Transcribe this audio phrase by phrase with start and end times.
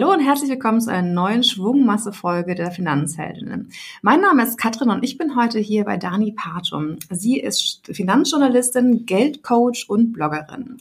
[0.00, 3.72] Hallo und herzlich willkommen zu einer neuen Schwungmasse-Folge der Finanzheldinnen.
[4.00, 6.98] Mein Name ist Katrin und ich bin heute hier bei Dani Partum.
[7.10, 10.76] Sie ist Finanzjournalistin, Geldcoach und Bloggerin.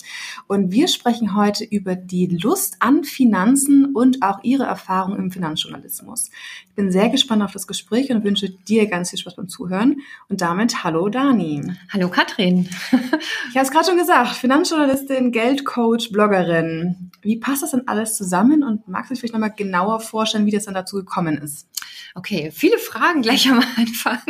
[0.45, 6.29] Und wir sprechen heute über die Lust an Finanzen und auch ihre Erfahrung im Finanzjournalismus.
[6.69, 10.01] Ich bin sehr gespannt auf das Gespräch und wünsche dir ganz viel Spaß beim Zuhören.
[10.29, 11.63] Und damit hallo Dani.
[11.91, 12.69] Hallo Katrin.
[13.49, 17.09] ich habe es gerade schon gesagt, Finanzjournalistin, Geldcoach, Bloggerin.
[17.23, 20.51] Wie passt das denn alles zusammen und Magst du dich vielleicht nochmal genauer vorstellen, wie
[20.51, 21.67] das dann dazu gekommen ist?
[22.15, 24.21] Okay, viele Fragen gleich am Anfang.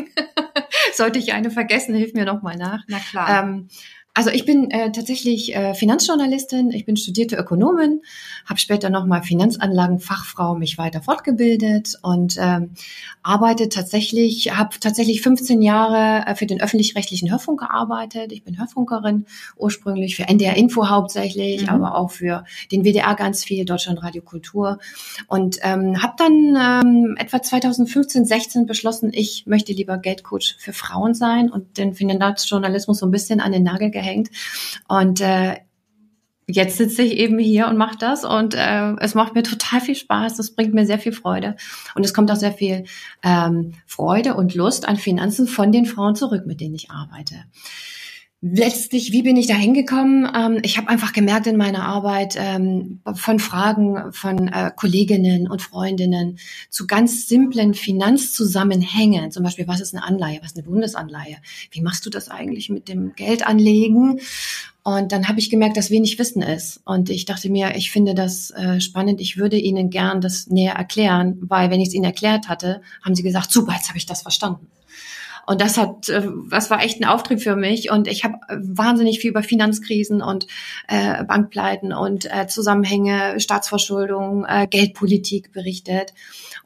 [0.93, 2.83] Sollte ich eine vergessen, hilf mir noch mal nach.
[2.87, 3.43] Na klar.
[3.43, 3.67] Ähm,
[4.17, 8.01] also ich bin äh, tatsächlich äh, Finanzjournalistin, ich bin studierte Ökonomin,
[8.47, 12.71] habe später nochmal Finanzanlagenfachfrau mich weiter fortgebildet und ähm,
[13.21, 18.31] arbeite tatsächlich, habe tatsächlich 15 Jahre äh, für den öffentlich-rechtlichen Hörfunk gearbeitet.
[18.31, 21.69] Ich bin Hörfunkerin, ursprünglich für NDR Info hauptsächlich, mhm.
[21.69, 24.79] aber auch für den WDR ganz viel, Deutschland Radio Kultur.
[25.27, 31.13] Und ähm, habe dann ähm, etwa 2015, 16 beschlossen, ich möchte lieber Geldcoach für Frauen
[31.13, 34.29] sein und den Finanzjournalismus so ein bisschen an den Nagel gehängt hängt.
[34.87, 35.57] Und äh,
[36.47, 39.95] jetzt sitze ich eben hier und mache das und äh, es macht mir total viel
[39.95, 41.57] Spaß, das bringt mir sehr viel Freude
[41.93, 42.85] und es kommt auch sehr viel
[43.21, 47.35] ähm, Freude und Lust an Finanzen von den Frauen zurück, mit denen ich arbeite
[48.41, 50.29] letztlich, wie bin ich da hingekommen?
[50.35, 55.61] Ähm, ich habe einfach gemerkt in meiner Arbeit ähm, von Fragen von äh, Kolleginnen und
[55.61, 56.37] Freundinnen
[56.69, 61.37] zu ganz simplen Finanzzusammenhängen, zum Beispiel, was ist eine Anleihe, was ist eine Bundesanleihe?
[61.71, 64.19] Wie machst du das eigentlich mit dem Geldanlegen?
[64.83, 66.79] Und dann habe ich gemerkt, dass wenig Wissen ist.
[66.85, 69.19] Und ich dachte mir, ich finde das äh, spannend.
[69.19, 73.13] Ich würde Ihnen gern das näher erklären, weil wenn ich es Ihnen erklärt hatte, haben
[73.13, 74.67] Sie gesagt, super, jetzt habe ich das verstanden.
[75.47, 77.89] Und das hat, äh, das war echt ein Auftrieb für mich.
[77.89, 80.45] Und ich habe wahnsinnig viel über Finanzkrisen und
[80.89, 86.13] äh, Bankpleiten und äh, Zusammenhänge, Staatsverschuldung, äh, Geldpolitik berichtet.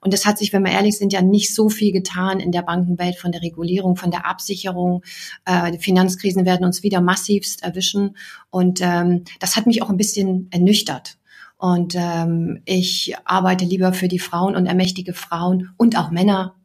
[0.02, 2.64] Und es hat sich, wenn wir ehrlich sind, ja nicht so viel getan in der
[2.64, 5.04] Bankenwelt von der Regulierung, von der Absicherung.
[5.46, 8.18] Äh, die Finanzkrisen werden uns wieder massivst erwischen.
[8.50, 11.20] Und ähm, das hat mich auch ein bisschen ernüchtert.
[11.60, 16.56] Und ähm, ich arbeite lieber für die Frauen und ermächtige Frauen und auch Männer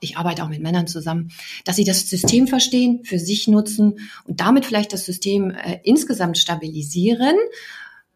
[0.00, 1.30] ich arbeite auch mit Männern zusammen,
[1.64, 6.38] dass sie das System verstehen, für sich nutzen und damit vielleicht das System äh, insgesamt
[6.38, 7.36] stabilisieren.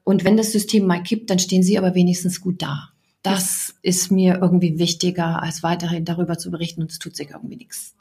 [0.05, 2.91] Und wenn das System mal kippt, dann stehen sie aber wenigstens gut da.
[3.23, 7.57] Das ist mir irgendwie wichtiger, als weiterhin darüber zu berichten und es tut sich irgendwie
[7.57, 7.95] nichts.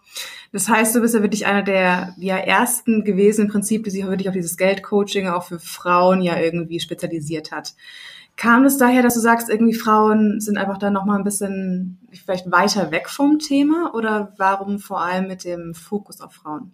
[0.51, 4.05] Das heißt, du bist ja wirklich einer der ja, ersten gewesen im Prinzip, die sich
[4.05, 7.73] wirklich auf dieses Geldcoaching auch für Frauen ja irgendwie spezialisiert hat.
[8.35, 12.49] Kam es daher, dass du sagst, irgendwie Frauen sind einfach dann nochmal ein bisschen vielleicht
[12.49, 16.71] weiter weg vom Thema oder warum vor allem mit dem Fokus auf Frauen?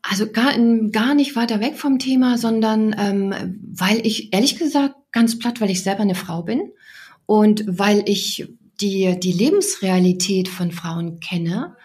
[0.00, 0.52] Also gar,
[0.92, 5.70] gar nicht weiter weg vom Thema, sondern ähm, weil ich ehrlich gesagt ganz platt, weil
[5.70, 6.72] ich selber eine Frau bin
[7.28, 8.48] und weil ich
[8.80, 11.76] die, die Lebensrealität von Frauen kenne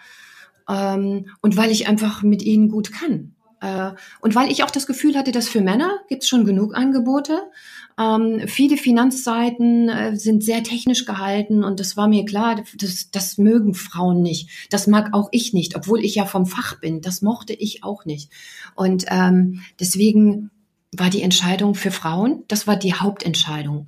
[0.70, 3.34] ähm, und weil ich einfach mit ihnen gut kann.
[3.60, 3.90] Äh,
[4.22, 7.42] und weil ich auch das Gefühl hatte, dass für Männer gibt es schon genug Angebote
[7.98, 13.38] ähm, viele Finanzseiten äh, sind sehr technisch gehalten und das war mir klar, das, das
[13.38, 14.68] mögen Frauen nicht.
[14.70, 17.02] Das mag auch ich nicht, obwohl ich ja vom Fach bin.
[17.02, 18.32] Das mochte ich auch nicht.
[18.74, 20.50] Und ähm, deswegen
[20.98, 23.86] war die Entscheidung für Frauen, das war die Hauptentscheidung.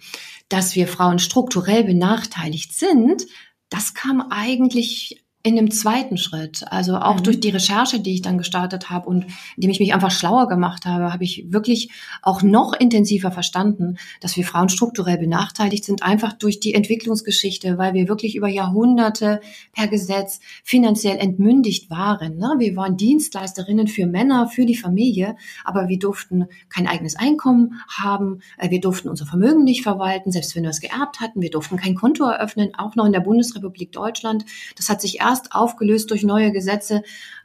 [0.49, 3.27] Dass wir Frauen strukturell benachteiligt sind,
[3.69, 7.23] das kam eigentlich in dem zweiten Schritt, also auch mhm.
[7.23, 10.87] durch die Recherche, die ich dann gestartet habe und indem ich mich einfach schlauer gemacht
[10.87, 11.91] habe, habe ich wirklich
[12.21, 17.95] auch noch intensiver verstanden, dass wir Frauen strukturell benachteiligt sind, einfach durch die Entwicklungsgeschichte, weil
[17.95, 19.41] wir wirklich über Jahrhunderte
[19.73, 22.39] per Gesetz finanziell entmündigt waren.
[22.39, 22.57] Ne?
[22.59, 28.41] Wir waren Dienstleisterinnen für Männer, für die Familie, aber wir durften kein eigenes Einkommen haben,
[28.59, 31.77] äh, wir durften unser Vermögen nicht verwalten, selbst wenn wir es geerbt hatten, wir durften
[31.77, 34.45] kein Konto eröffnen, auch noch in der Bundesrepublik Deutschland.
[34.75, 37.03] Das hat sich erst erst aufgelöst durch neue Gesetze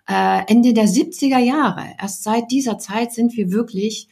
[0.08, 1.86] äh, Ende der 70er Jahre.
[2.00, 4.08] Erst seit dieser Zeit sind wir wirklich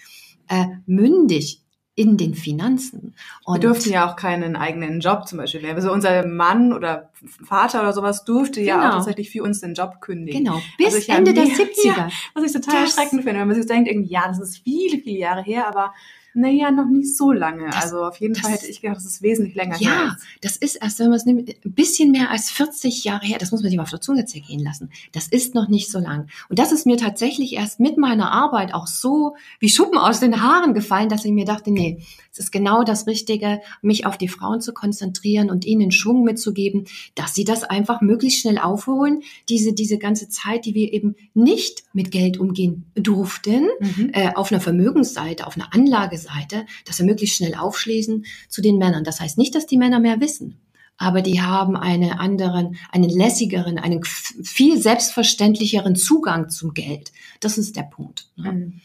[0.47, 1.63] äh, mündig
[1.95, 3.13] in den Finanzen.
[3.43, 5.65] Und wir durften ja auch keinen eigenen Job zum Beispiel.
[5.69, 7.11] Also unser Mann oder
[7.45, 8.73] Vater oder sowas durfte genau.
[8.73, 10.45] ja auch tatsächlich für uns den Job kündigen.
[10.45, 11.67] Genau, bis also Ende der 70er.
[11.83, 14.59] Ja, was ich total das erschreckend finde, wenn man sich denkt, irgendwie, ja, das ist
[14.59, 15.93] viele, viele Jahre her, aber
[16.33, 17.65] naja, noch nicht so lange.
[17.65, 20.05] Das, also auf jeden Fall hätte ich gedacht, das ist wesentlich länger ja, her.
[20.07, 23.37] Ja, das ist erst, wenn man es nimmt, ein bisschen mehr als 40 Jahre her.
[23.39, 24.91] Das muss man sich mal auf der Zunge zergehen lassen.
[25.11, 26.27] Das ist noch nicht so lang.
[26.49, 30.41] Und das ist mir tatsächlich erst mit meiner Arbeit auch so wie Schuppen aus den
[30.41, 31.99] Haaren gefallen, dass ich mir dachte, nee,
[32.31, 36.85] es ist genau das Richtige, mich auf die Frauen zu konzentrieren und ihnen Schwung mitzugeben,
[37.15, 39.23] dass sie das einfach möglichst schnell aufholen.
[39.49, 44.11] Diese, diese ganze Zeit, die wir eben nicht mit Geld umgehen durften, mhm.
[44.13, 48.77] äh, auf einer Vermögensseite, auf einer Anlage Seite, dass wir möglichst schnell aufschließen zu den
[48.77, 49.03] Männern.
[49.03, 50.59] Das heißt nicht, dass die Männer mehr wissen
[50.99, 57.13] aber die haben einen anderen, einen lässigeren, einen viel selbstverständlicheren Zugang zum Geld.
[57.39, 58.27] Das ist der Punkt.
[58.35, 58.51] Ne?
[58.51, 58.81] Mhm.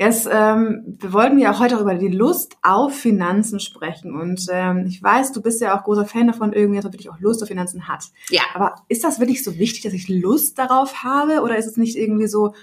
[0.00, 4.14] Jetzt, ähm, wir wollten ja auch heute auch über die Lust auf Finanzen sprechen.
[4.14, 7.10] Und ähm, ich weiß, du bist ja auch großer Fan davon, irgendwie, dass man wirklich
[7.10, 8.04] auch Lust auf Finanzen hat.
[8.30, 8.42] Ja.
[8.54, 11.42] Aber ist das wirklich so wichtig, dass ich Lust darauf habe?
[11.42, 12.54] Oder ist es nicht irgendwie so,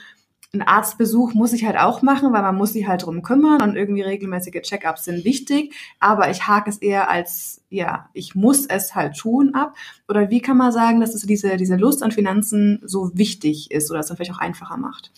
[0.54, 3.76] ein Arztbesuch muss ich halt auch machen, weil man muss sich halt drum kümmern und
[3.76, 5.74] irgendwie regelmäßige Check-ups sind wichtig.
[6.00, 9.76] Aber ich hake es eher als, ja, ich muss es halt tun ab.
[10.08, 13.92] Oder wie kann man sagen, dass es diese, diese Lust an Finanzen so wichtig ist
[13.92, 15.12] oder es dann vielleicht auch einfacher macht?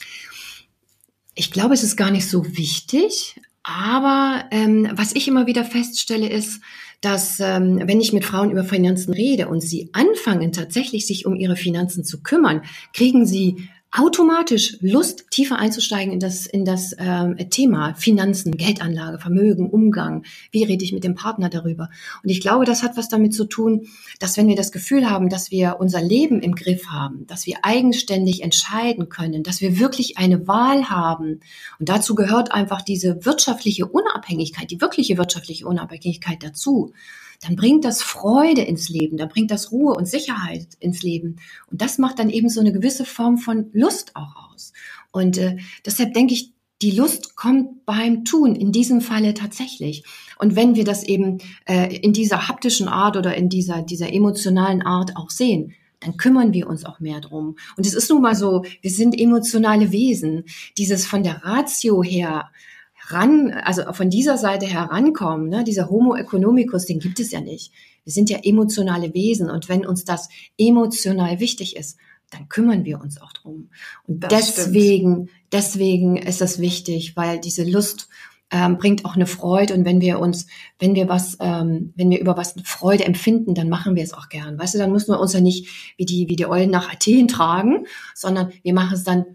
[1.35, 3.39] Ich glaube, es ist gar nicht so wichtig.
[3.63, 6.61] Aber ähm, was ich immer wieder feststelle, ist,
[7.01, 11.35] dass ähm, wenn ich mit Frauen über Finanzen rede und sie anfangen tatsächlich sich um
[11.35, 12.61] ihre Finanzen zu kümmern,
[12.93, 19.69] kriegen sie automatisch Lust, tiefer einzusteigen in das, in das ähm, Thema Finanzen, Geldanlage, Vermögen,
[19.69, 20.23] Umgang.
[20.51, 21.89] Wie rede ich mit dem Partner darüber?
[22.23, 23.87] Und ich glaube, das hat was damit zu tun,
[24.19, 27.57] dass wenn wir das Gefühl haben, dass wir unser Leben im Griff haben, dass wir
[27.63, 31.41] eigenständig entscheiden können, dass wir wirklich eine Wahl haben.
[31.79, 36.93] Und dazu gehört einfach diese wirtschaftliche Unabhängigkeit, die wirkliche wirtschaftliche Unabhängigkeit dazu
[37.41, 41.37] dann bringt das Freude ins Leben, dann bringt das Ruhe und Sicherheit ins Leben.
[41.69, 44.73] Und das macht dann eben so eine gewisse Form von Lust auch aus.
[45.11, 50.03] Und äh, deshalb denke ich, die Lust kommt beim Tun, in diesem Falle tatsächlich.
[50.37, 54.83] Und wenn wir das eben äh, in dieser haptischen Art oder in dieser, dieser emotionalen
[54.83, 57.55] Art auch sehen, dann kümmern wir uns auch mehr drum.
[57.75, 60.43] Und es ist nun mal so, wir sind emotionale Wesen.
[60.77, 62.51] Dieses von der Ratio her
[63.09, 67.71] ran, also von dieser Seite herankommen, ne, dieser Homo economicus, den gibt es ja nicht.
[68.03, 71.97] Wir sind ja emotionale Wesen und wenn uns das emotional wichtig ist,
[72.29, 73.69] dann kümmern wir uns auch drum.
[74.05, 75.29] Und das deswegen, stimmt.
[75.51, 78.09] deswegen ist das wichtig, weil diese Lust
[78.51, 80.47] ähm, bringt auch eine Freude und wenn wir uns,
[80.79, 84.29] wenn wir was, ähm, wenn wir über was Freude empfinden, dann machen wir es auch
[84.29, 84.57] gern.
[84.57, 87.27] Weißt du, dann müssen wir uns ja nicht wie die, wie die Eulen nach Athen
[87.27, 89.25] tragen, sondern wir machen es dann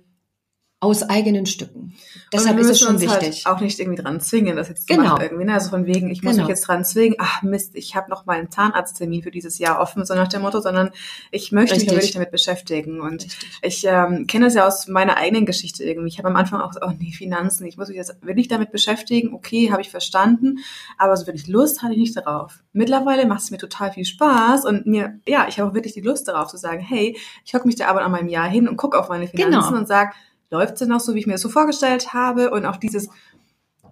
[0.82, 1.94] aus eigenen Stücken.
[2.32, 3.44] Deshalb ist es schon halt wichtig.
[3.44, 5.10] Halt auch nicht irgendwie dran zwingen, das jetzt zu genau.
[5.10, 5.44] machen irgendwie.
[5.44, 5.54] Ne?
[5.54, 6.42] Also von wegen, ich muss genau.
[6.42, 9.78] mich jetzt dran zwingen, ach Mist, ich habe noch mal einen Zahnarzttermin für dieses Jahr
[9.78, 10.90] offen, so nach dem Motto, sondern
[11.30, 11.88] ich möchte Richtig.
[11.88, 13.00] mich wirklich damit beschäftigen.
[13.00, 13.48] Und Richtig.
[13.62, 16.08] ich ähm, kenne das ja aus meiner eigenen Geschichte irgendwie.
[16.08, 18.72] Ich habe am Anfang auch so, oh nee, Finanzen, ich muss mich jetzt wirklich damit
[18.72, 19.34] beschäftigen.
[19.34, 20.58] Okay, habe ich verstanden,
[20.98, 22.58] aber so wirklich Lust hatte ich nicht darauf.
[22.72, 26.00] Mittlerweile macht es mir total viel Spaß und mir, ja, ich habe auch wirklich die
[26.00, 28.76] Lust darauf zu sagen, hey, ich hocke mich da aber an meinem Jahr hin und
[28.76, 29.78] gucke auf meine Finanzen genau.
[29.78, 30.10] und sage,
[30.52, 32.50] läuft sie noch so, wie ich mir das so vorgestellt habe?
[32.50, 33.08] Und auch dieses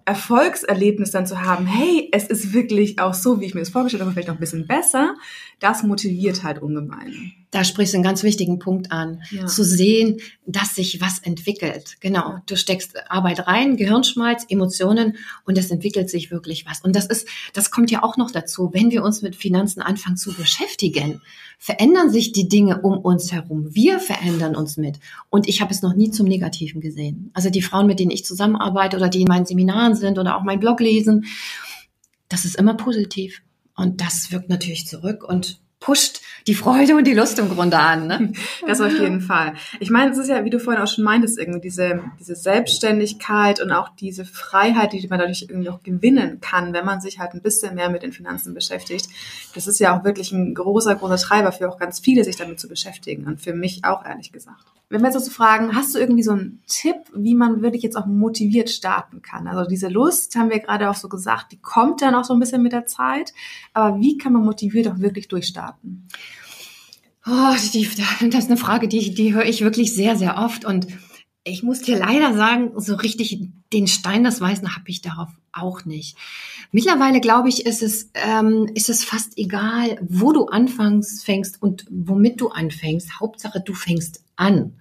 [0.05, 4.01] Erfolgserlebnis dann zu haben, hey, es ist wirklich auch so, wie ich mir das vorgestellt
[4.01, 5.15] habe, vielleicht noch ein bisschen besser,
[5.61, 7.33] das motiviert halt ungemein.
[7.51, 9.21] Da sprichst du einen ganz wichtigen Punkt an.
[9.29, 9.45] Ja.
[9.45, 11.97] Zu sehen, dass sich was entwickelt.
[11.99, 12.39] Genau.
[12.47, 16.81] Du steckst Arbeit rein, Gehirnschmalz, Emotionen und es entwickelt sich wirklich was.
[16.81, 20.17] Und das ist, das kommt ja auch noch dazu, wenn wir uns mit Finanzen anfangen
[20.17, 21.21] zu beschäftigen,
[21.59, 23.67] verändern sich die Dinge um uns herum.
[23.75, 24.99] Wir verändern uns mit.
[25.29, 27.29] Und ich habe es noch nie zum Negativen gesehen.
[27.33, 30.43] Also die Frauen, mit denen ich zusammenarbeite oder die in meinen Seminaren sind oder auch
[30.43, 31.25] meinen Blog lesen,
[32.29, 33.43] das ist immer positiv.
[33.81, 38.07] Und das wirkt natürlich zurück und pusht die Freude und die Lust im Grunde an.
[38.07, 38.33] Ne?
[38.67, 39.55] Das auf jeden Fall.
[39.79, 43.59] Ich meine, es ist ja, wie du vorhin auch schon meintest, irgendwie diese, diese Selbstständigkeit
[43.59, 47.33] und auch diese Freiheit, die man dadurch irgendwie auch gewinnen kann, wenn man sich halt
[47.33, 49.07] ein bisschen mehr mit den Finanzen beschäftigt.
[49.55, 52.59] Das ist ja auch wirklich ein großer, großer Treiber für auch ganz viele, sich damit
[52.59, 54.80] zu beschäftigen und für mich auch ehrlich gesagt.
[54.91, 57.81] Wenn wir jetzt so zu fragen, hast du irgendwie so einen Tipp, wie man wirklich
[57.81, 59.47] jetzt auch motiviert starten kann?
[59.47, 62.39] Also diese Lust, haben wir gerade auch so gesagt, die kommt dann auch so ein
[62.41, 63.33] bisschen mit der Zeit.
[63.73, 66.07] Aber wie kann man motiviert auch wirklich durchstarten?
[67.25, 67.87] Oh, die,
[68.29, 70.65] das ist eine Frage, die, die höre ich wirklich sehr, sehr oft.
[70.65, 70.87] Und
[71.43, 73.39] ich muss dir leider sagen, so richtig
[73.73, 76.15] den Stein des Weißen habe ich darauf auch nicht.
[76.71, 81.85] Mittlerweile glaube ich, ist es, ähm, ist es fast egal, wo du anfängst fängst und
[81.89, 83.19] womit du anfängst.
[83.19, 84.73] Hauptsache, du fängst an.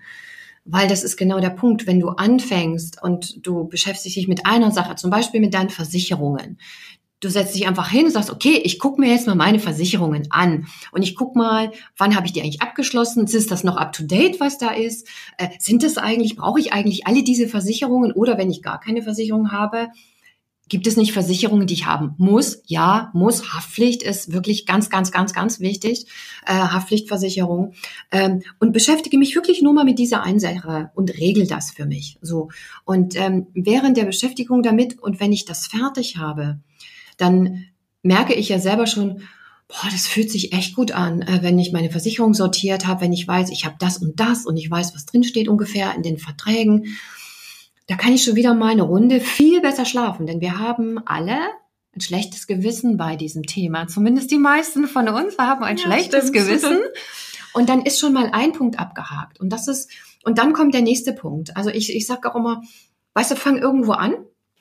[0.66, 4.70] Weil das ist genau der Punkt, wenn du anfängst und du beschäftigst dich mit einer
[4.70, 6.58] Sache, zum Beispiel mit deinen Versicherungen.
[7.20, 10.28] Du setzt dich einfach hin und sagst, okay, ich gucke mir jetzt mal meine Versicherungen
[10.30, 13.26] an und ich guck mal, wann habe ich die eigentlich abgeschlossen?
[13.26, 15.06] Ist das noch up to date, was da ist?
[15.36, 19.02] Äh, sind das eigentlich, brauche ich eigentlich alle diese Versicherungen oder wenn ich gar keine
[19.02, 19.88] Versicherung habe,
[20.70, 22.62] Gibt es nicht Versicherungen, die ich haben muss?
[22.64, 23.52] Ja, muss.
[23.52, 26.06] Haftpflicht ist wirklich ganz, ganz, ganz, ganz wichtig.
[26.46, 27.72] Äh, Haftpflichtversicherung.
[28.12, 30.40] Ähm, und beschäftige mich wirklich nur mal mit dieser einen
[30.94, 32.18] und regel das für mich.
[32.22, 32.50] So.
[32.84, 36.60] Und ähm, während der Beschäftigung damit und wenn ich das fertig habe,
[37.20, 37.66] dann
[38.02, 39.22] merke ich ja selber schon,
[39.68, 43.12] boah, das fühlt sich echt gut an, äh, wenn ich meine Versicherung sortiert habe, wenn
[43.12, 46.18] ich weiß, ich habe das und das und ich weiß, was drinsteht ungefähr in den
[46.18, 46.96] Verträgen
[47.90, 51.36] da kann ich schon wieder mal eine Runde viel besser schlafen, denn wir haben alle
[51.92, 53.88] ein schlechtes Gewissen bei diesem Thema.
[53.88, 56.46] Zumindest die meisten von uns haben ein ja, schlechtes stimmt.
[56.46, 56.78] Gewissen.
[57.52, 59.40] Und dann ist schon mal ein Punkt abgehakt.
[59.40, 59.90] Und das ist,
[60.22, 61.56] und dann kommt der nächste Punkt.
[61.56, 62.62] Also ich, ich sage auch immer,
[63.14, 64.14] weißt du, fang irgendwo an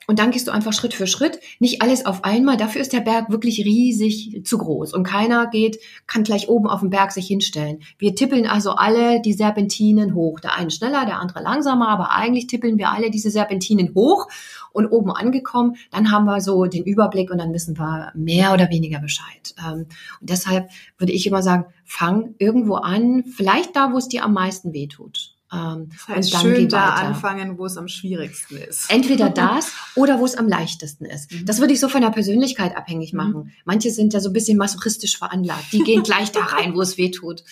[0.06, 2.56] und dann gehst du einfach Schritt für Schritt, nicht alles auf einmal.
[2.56, 6.80] Dafür ist der Berg wirklich riesig zu groß und keiner geht, kann gleich oben auf
[6.80, 7.80] dem Berg sich hinstellen.
[7.98, 10.40] Wir tippeln also alle die Serpentinen hoch.
[10.40, 14.26] Der eine schneller, der andere langsamer, aber eigentlich tippeln wir alle diese Serpentinen hoch
[14.72, 18.68] und oben angekommen, dann haben wir so den Überblick und dann wissen wir mehr oder
[18.70, 19.54] weniger Bescheid.
[19.64, 19.86] Ähm,
[20.20, 24.32] und deshalb würde ich immer sagen, fang irgendwo an, vielleicht da, wo es dir am
[24.32, 25.29] meisten wehtut.
[25.52, 28.90] Ähm, das heißt, und dann schön da anfangen, wo es am schwierigsten ist.
[28.90, 31.32] Entweder das oder wo es am leichtesten ist.
[31.32, 31.46] Mhm.
[31.46, 33.16] Das würde ich so von der Persönlichkeit abhängig mhm.
[33.16, 33.34] machen.
[33.34, 33.50] Mhm.
[33.64, 35.72] Manche sind ja so ein bisschen masochistisch veranlagt.
[35.72, 37.42] Die gehen gleich da rein, wo es weh tut.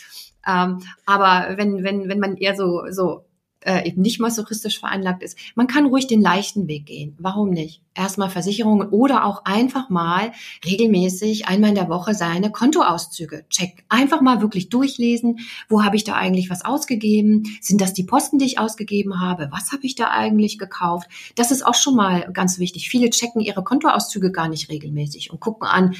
[0.46, 3.24] Ähm, aber wenn, wenn, wenn man eher so, so
[3.60, 7.14] äh, eben nicht masochistisch veranlagt ist, man kann ruhig den leichten Weg gehen.
[7.18, 7.82] Warum nicht?
[7.94, 10.32] Erstmal Versicherungen oder auch einfach mal
[10.64, 13.82] regelmäßig einmal in der Woche seine Kontoauszüge checken.
[13.88, 17.42] Einfach mal wirklich durchlesen, wo habe ich da eigentlich was ausgegeben?
[17.60, 19.48] Sind das die Posten, die ich ausgegeben habe?
[19.50, 21.08] Was habe ich da eigentlich gekauft?
[21.34, 22.88] Das ist auch schon mal ganz wichtig.
[22.88, 25.96] Viele checken ihre Kontoauszüge gar nicht regelmäßig und gucken an,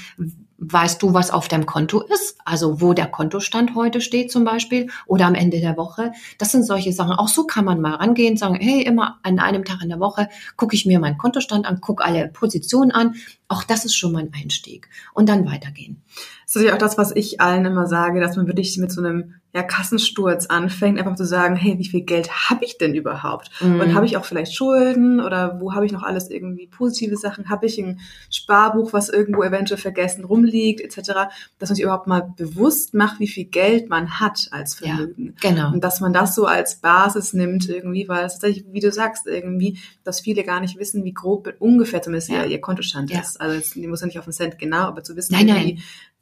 [0.59, 2.37] weißt du, was auf deinem Konto ist?
[2.45, 6.13] Also wo der Kontostand heute steht zum Beispiel oder am Ende der Woche.
[6.37, 7.13] Das sind solche Sachen.
[7.13, 10.29] Auch so kann man mal rangehen, sagen, hey, immer an einem Tag in der Woche
[10.57, 13.15] gucke ich mir meinen Kontostand an, gucke alle Positionen an.
[13.47, 14.89] Auch das ist schon mal ein Einstieg.
[15.15, 16.03] Und dann weitergehen.
[16.49, 19.03] Das ist natürlich auch das, was ich allen immer sage, dass man wirklich mit so
[19.03, 23.51] einem ja, Kassensturz anfängt, einfach zu sagen, hey, wie viel Geld habe ich denn überhaupt?
[23.61, 23.81] Mhm.
[23.81, 27.49] Und habe ich auch vielleicht Schulden oder wo habe ich noch alles irgendwie positive Sachen?
[27.49, 31.13] Habe ich ein Sparbuch, was irgendwo eventuell vergessen rumliegt, etc.,
[31.59, 35.35] dass man sich überhaupt mal bewusst macht, wie viel Geld man hat als Vermögen.
[35.43, 35.73] Ja, genau.
[35.73, 39.27] Und dass man das so als Basis nimmt irgendwie, weil es tatsächlich, wie du sagst,
[39.27, 42.45] irgendwie, dass viele gar nicht wissen, wie grob ungefähr zumindest ja.
[42.45, 43.21] ihr, ihr Kontostand ja.
[43.21, 43.41] ist.
[43.41, 45.79] Also die muss ja nicht auf den Cent genau, aber zu wissen, nein, nein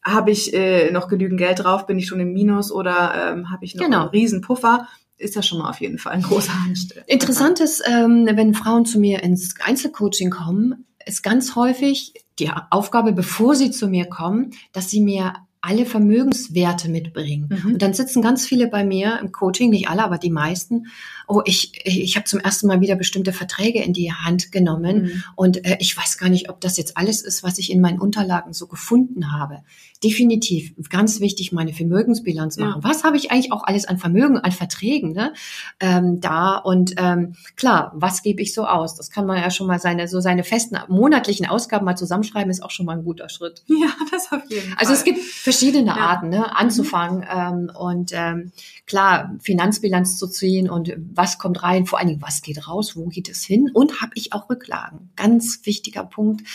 [0.06, 3.64] habe ich äh, noch genügend Geld drauf, bin ich schon im Minus oder ähm, habe
[3.64, 4.02] ich noch genau.
[4.02, 4.86] einen riesen Puffer,
[5.18, 7.02] ist ja schon mal auf jeden Fall ein großer Anstieg.
[7.08, 13.12] Interessant ist, ähm, wenn Frauen zu mir ins Einzelcoaching kommen, ist ganz häufig die Aufgabe,
[13.12, 17.48] bevor sie zu mir kommen, dass sie mir alle Vermögenswerte mitbringen.
[17.48, 17.72] Mhm.
[17.72, 20.86] Und dann sitzen ganz viele bei mir im Coaching, nicht alle, aber die meisten.
[21.28, 25.22] Oh, ich, ich habe zum ersten Mal wieder bestimmte Verträge in die Hand genommen mhm.
[25.34, 28.00] und äh, ich weiß gar nicht, ob das jetzt alles ist, was ich in meinen
[28.00, 29.62] Unterlagen so gefunden habe.
[30.04, 32.82] Definitiv, ganz wichtig, meine Vermögensbilanz machen.
[32.82, 32.88] Ja.
[32.88, 35.32] Was habe ich eigentlich auch alles an Vermögen, an Verträgen ne?
[35.80, 36.56] ähm, da?
[36.56, 38.94] Und ähm, klar, was gebe ich so aus?
[38.94, 42.62] Das kann man ja schon mal seine so seine festen monatlichen Ausgaben mal zusammenschreiben, ist
[42.62, 43.62] auch schon mal ein guter Schritt.
[43.76, 44.78] Ja, das auf jeden Fall.
[44.78, 45.96] Also es gibt verschiedene ja.
[45.96, 48.52] Arten, ne, anzufangen ähm, und ähm,
[48.86, 53.06] klar Finanzbilanz zu ziehen und was kommt rein, vor allen Dingen was geht raus, wo
[53.06, 55.10] geht es hin und habe ich auch Rücklagen.
[55.16, 56.46] Ganz wichtiger Punkt.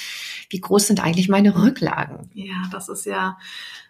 [0.50, 2.30] Wie groß sind eigentlich meine Rücklagen?
[2.34, 3.38] Ja, das ist ja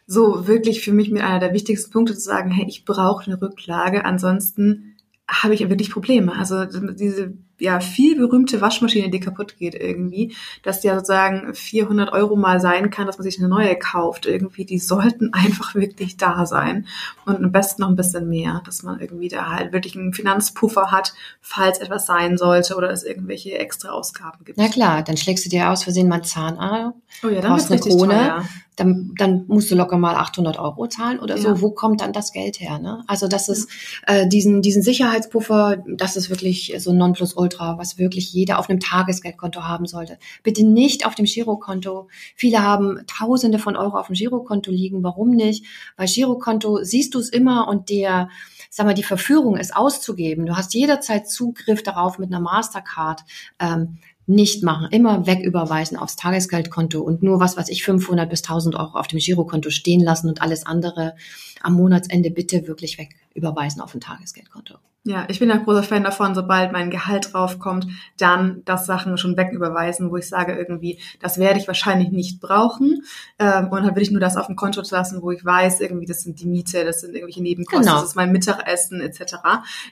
[0.08, 3.42] so wirklich für mich mit einer der wichtigsten Punkte zu sagen, hey, ich brauche eine
[3.42, 4.96] Rücklage, ansonsten
[5.28, 6.36] habe ich wirklich Probleme.
[6.36, 12.36] Also diese ja viel berühmte Waschmaschine, die kaputt geht irgendwie, dass ja sozusagen 400 Euro
[12.36, 16.46] mal sein kann, dass man sich eine neue kauft irgendwie, die sollten einfach wirklich da
[16.46, 16.88] sein
[17.25, 20.91] und am besten noch ein bisschen mehr, dass man irgendwie da halt wirklich einen Finanzpuffer
[20.91, 24.58] hat, falls etwas sein sollte oder es irgendwelche extra Ausgaben gibt.
[24.58, 27.72] Na klar, dann schlägst du dir aus Versehen mal Zahn an, oh ja, dann brauchst
[27.72, 28.46] eine Krone, teuer
[28.78, 31.42] dann, dann musst du locker mal 800 Euro zahlen oder ja.
[31.42, 31.62] so.
[31.62, 32.80] Wo kommt dann das Geld her?
[32.80, 33.04] Ne?
[33.08, 33.70] Also das ist
[34.08, 38.80] äh, diesen diesen Sicherheitspuffer, das ist wirklich so ein Nonplusultra, was wirklich jeder auf einem
[38.80, 40.18] Tagesgeldkonto haben sollte.
[40.44, 42.08] Bitte nicht auf dem Girokonto.
[42.36, 45.04] Viele haben Tausende von Euro auf dem Girokonto liegen.
[45.04, 45.66] Warum nicht?
[45.98, 48.30] Weil Girokonto siehst du es immer und der
[48.74, 50.46] sag mal, die Verführung, es auszugeben.
[50.46, 53.25] Du hast jederzeit Zugriff darauf mit einer Mastercard.
[53.60, 53.98] Ähm,
[54.31, 54.88] nicht machen.
[54.91, 59.19] Immer wegüberweisen aufs Tagesgeldkonto und nur was, was ich 500 bis 1000 Euro auf dem
[59.19, 61.15] Girokonto stehen lassen und alles andere
[61.61, 64.75] am Monatsende bitte wirklich wegüberweisen auf ein Tagesgeldkonto.
[65.03, 67.88] Ja, ich bin ein großer Fan davon, sobald mein Gehalt draufkommt,
[68.20, 73.01] dann das Sachen schon wegüberweisen, wo ich sage irgendwie, das werde ich wahrscheinlich nicht brauchen.
[73.39, 76.05] Ähm, und dann will ich nur das auf dem Konto lassen, wo ich weiß, irgendwie,
[76.05, 78.00] das sind die Miete, das sind irgendwelche Nebenkosten, genau.
[78.00, 79.38] das ist mein Mittagessen etc.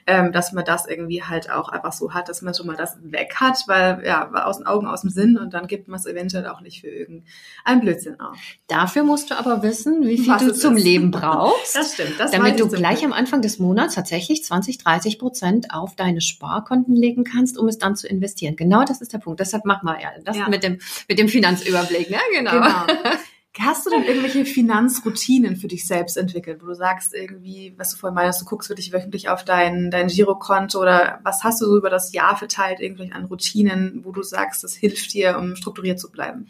[0.06, 2.96] Ähm, dass man das irgendwie halt auch einfach so hat, dass man schon mal das
[3.02, 6.06] weg hat, weil ja, aus den Augen, aus dem Sinn und dann gibt man es
[6.06, 8.36] eventuell auch nicht für irgendeinen Blödsinn auf.
[8.68, 10.84] Dafür musst du aber wissen, wie viel Was du zum ist.
[10.84, 11.74] Leben brauchst.
[11.74, 12.14] Das stimmt.
[12.20, 16.20] Das damit du gleich am Anfang des Monats tatsächlich 20, 30 30 Prozent auf deine
[16.20, 18.56] Sparkonten legen kannst, um es dann zu investieren.
[18.56, 19.40] Genau das ist der Punkt.
[19.40, 20.48] Deshalb mach mal ja das ja.
[20.48, 20.78] mit dem
[21.08, 22.10] mit dem Finanzüberblick.
[22.10, 22.18] Ne?
[22.34, 22.52] Genau.
[22.52, 22.86] genau.
[23.58, 27.96] Hast du denn irgendwelche Finanzroutinen für dich selbst entwickelt, wo du sagst irgendwie, was du
[27.96, 31.76] vorhin meinst, du guckst wirklich wöchentlich auf dein, dein Girokonto oder was hast du so
[31.76, 35.98] über das Jahr verteilt, irgendwie an Routinen, wo du sagst, das hilft dir, um strukturiert
[35.98, 36.46] zu bleiben?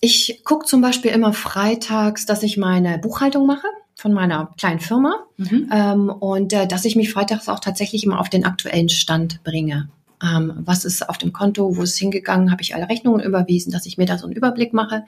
[0.00, 3.66] Ich gucke zum Beispiel immer freitags, dass ich meine Buchhaltung mache
[4.00, 5.68] von meiner kleinen Firma mhm.
[5.72, 9.88] ähm, und äh, dass ich mich freitags auch tatsächlich immer auf den aktuellen Stand bringe
[10.22, 13.72] ähm, was ist auf dem Konto, wo ist es hingegangen, habe ich alle Rechnungen überwiesen,
[13.72, 15.04] dass ich mir da so einen Überblick mache.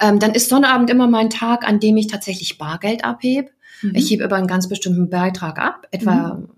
[0.00, 3.48] Ähm, dann ist Sonnabend immer mein Tag, an dem ich tatsächlich Bargeld abhebe.
[3.80, 3.94] Mhm.
[3.94, 6.48] Ich hebe über einen ganz bestimmten Beitrag ab, etwa mhm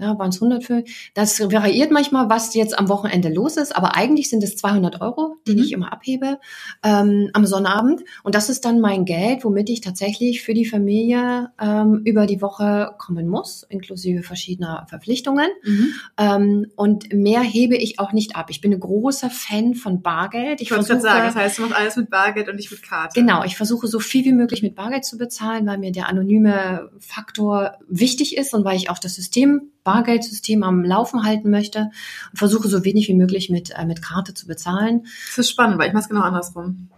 [0.00, 0.84] ja, waren es 100 für.
[1.14, 5.36] Das variiert manchmal, was jetzt am Wochenende los ist, aber eigentlich sind es 200 Euro,
[5.46, 5.58] die mhm.
[5.58, 6.38] ich immer abhebe
[6.82, 8.02] ähm, am Sonnabend.
[8.22, 12.40] Und das ist dann mein Geld, womit ich tatsächlich für die Familie ähm, über die
[12.40, 15.48] Woche kommen muss, inklusive verschiedener Verpflichtungen.
[15.64, 15.88] Mhm.
[16.16, 18.46] Ähm, und mehr hebe ich auch nicht ab.
[18.50, 20.60] Ich bin ein großer Fan von Bargeld.
[20.60, 23.20] Ich, ich wollte sagen, das heißt, du machst alles mit Bargeld und nicht mit Karte.
[23.20, 26.90] Genau, ich versuche so viel wie möglich mit Bargeld zu bezahlen, weil mir der anonyme
[26.98, 31.90] Faktor wichtig ist und weil ich auch das System Bargeldsystem am Laufen halten möchte
[32.30, 35.06] und versuche so wenig wie möglich mit, äh, mit Karte zu bezahlen.
[35.28, 36.88] Das ist spannend, weil ich mache es genau andersrum.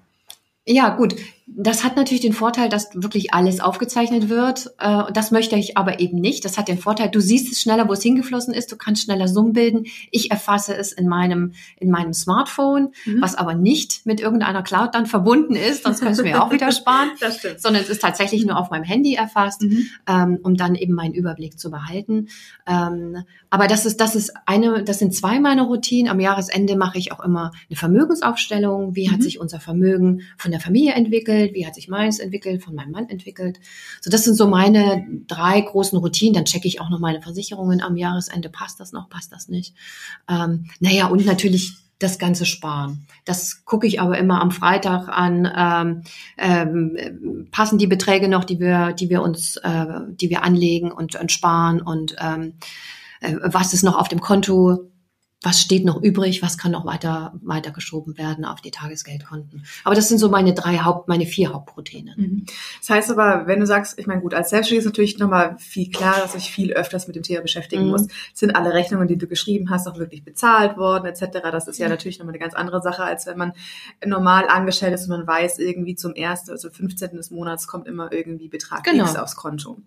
[0.65, 1.17] Ja, gut.
[1.55, 4.73] Das hat natürlich den Vorteil, dass wirklich alles aufgezeichnet wird.
[4.79, 6.45] Äh, das möchte ich aber eben nicht.
[6.45, 8.73] Das hat den Vorteil, du siehst es schneller, wo es hingeflossen ist.
[8.73, 9.85] Du kannst schneller Summen bilden.
[10.11, 13.21] Ich erfasse es in meinem, in meinem Smartphone, mhm.
[13.21, 15.83] was aber nicht mit irgendeiner Cloud dann verbunden ist.
[15.83, 17.11] Sonst könntest du mir auch wieder sparen.
[17.21, 17.61] Das stimmt.
[17.61, 19.87] Sondern es ist tatsächlich nur auf meinem Handy erfasst, mhm.
[20.09, 22.29] ähm, um dann eben meinen Überblick zu behalten.
[22.67, 26.11] Ähm, aber das ist, das ist eine, das sind zwei meiner Routinen.
[26.11, 28.97] Am Jahresende mache ich auch immer eine Vermögensaufstellung.
[28.97, 29.13] Wie mhm.
[29.13, 31.42] hat sich unser Vermögen von der Familie entwickelt?
[31.53, 32.63] Wie hat sich meins entwickelt?
[32.63, 33.59] Von meinem Mann entwickelt?
[34.01, 36.35] So, das sind so meine drei großen Routinen.
[36.35, 38.49] Dann checke ich auch noch meine Versicherungen am Jahresende.
[38.49, 39.09] Passt das noch?
[39.09, 39.75] Passt das nicht?
[40.29, 43.07] Ähm, naja, und natürlich das ganze Sparen.
[43.25, 45.49] Das gucke ich aber immer am Freitag an.
[45.57, 46.03] Ähm,
[46.37, 51.15] ähm, passen die Beträge noch, die wir, die wir uns, äh, die wir anlegen und,
[51.15, 52.55] und sparen und ähm,
[53.21, 54.91] äh, was ist noch auf dem Konto,
[55.43, 59.65] was steht noch übrig, was kann noch weiter, weiter geschoben werden auf die Tagesgeldkonten.
[59.83, 62.15] Aber das sind so meine drei Haupt, meine vier Hauptproteine.
[62.17, 62.47] Mhm.
[62.81, 65.91] Das heißt aber, wenn du sagst, ich meine, gut, als Selbstständige ist natürlich nochmal viel
[65.91, 67.91] klar, dass ich viel öfters mit dem Thema beschäftigen mhm.
[67.91, 68.07] muss.
[68.33, 71.41] Sind alle Rechnungen, die du geschrieben hast, auch wirklich bezahlt worden, etc.
[71.51, 71.95] Das ist ja mhm.
[71.95, 73.53] natürlich nochmal eine ganz andere Sache, als wenn man
[74.07, 77.17] normal angestellt ist und man weiß, irgendwie zum ersten, also 15.
[77.17, 79.05] des Monats kommt immer irgendwie Betrag genau.
[79.05, 79.79] X aufs Konto.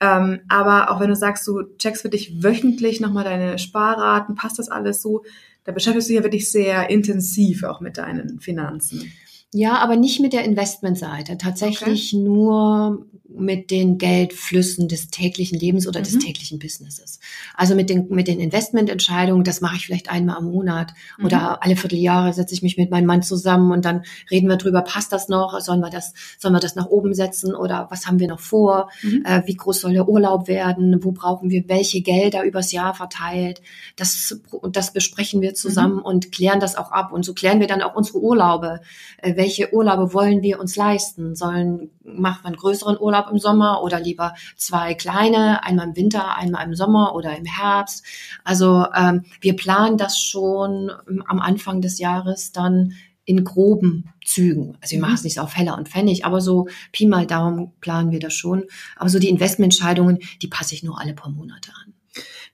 [0.00, 4.58] Ähm, aber auch wenn du sagst, du checkst für dich wöchentlich nochmal deine Sparraten, passt
[4.58, 5.24] das alles so,
[5.64, 9.12] da beschäftigst du dich ja wirklich sehr intensiv auch mit deinen Finanzen.
[9.56, 11.38] Ja, aber nicht mit der Investmentseite.
[11.38, 12.24] Tatsächlich okay.
[12.24, 16.04] nur mit den Geldflüssen des täglichen Lebens oder mhm.
[16.04, 17.20] des täglichen Businesses.
[17.54, 21.26] Also mit den, mit den Investmententscheidungen, das mache ich vielleicht einmal am Monat mhm.
[21.26, 24.82] oder alle Vierteljahre setze ich mich mit meinem Mann zusammen und dann reden wir drüber,
[24.82, 25.60] passt das noch?
[25.60, 28.90] Sollen wir das, sollen wir das nach oben setzen oder was haben wir noch vor?
[29.02, 29.24] Mhm.
[29.24, 31.02] Äh, wie groß soll der Urlaub werden?
[31.02, 33.62] Wo brauchen wir welche Gelder übers Jahr verteilt?
[33.96, 34.40] Das,
[34.70, 36.02] das besprechen wir zusammen mhm.
[36.02, 37.12] und klären das auch ab.
[37.12, 38.80] Und so klären wir dann auch unsere Urlaube.
[39.18, 41.34] Äh, welche Urlaube wollen wir uns leisten?
[41.34, 46.38] Sollen, machen wir einen größeren Urlaub im Sommer oder lieber zwei kleine, einmal im Winter,
[46.38, 48.04] einmal im Sommer oder im Herbst?
[48.42, 50.90] Also ähm, wir planen das schon
[51.26, 52.94] am Anfang des Jahres dann
[53.26, 54.78] in groben Zügen.
[54.80, 55.26] Also wir machen es mhm.
[55.26, 58.64] nicht so auf Heller und Pfennig, aber so Pi mal Daumen planen wir das schon.
[58.96, 61.93] Aber so die Investmententscheidungen, die passe ich nur alle paar Monate an.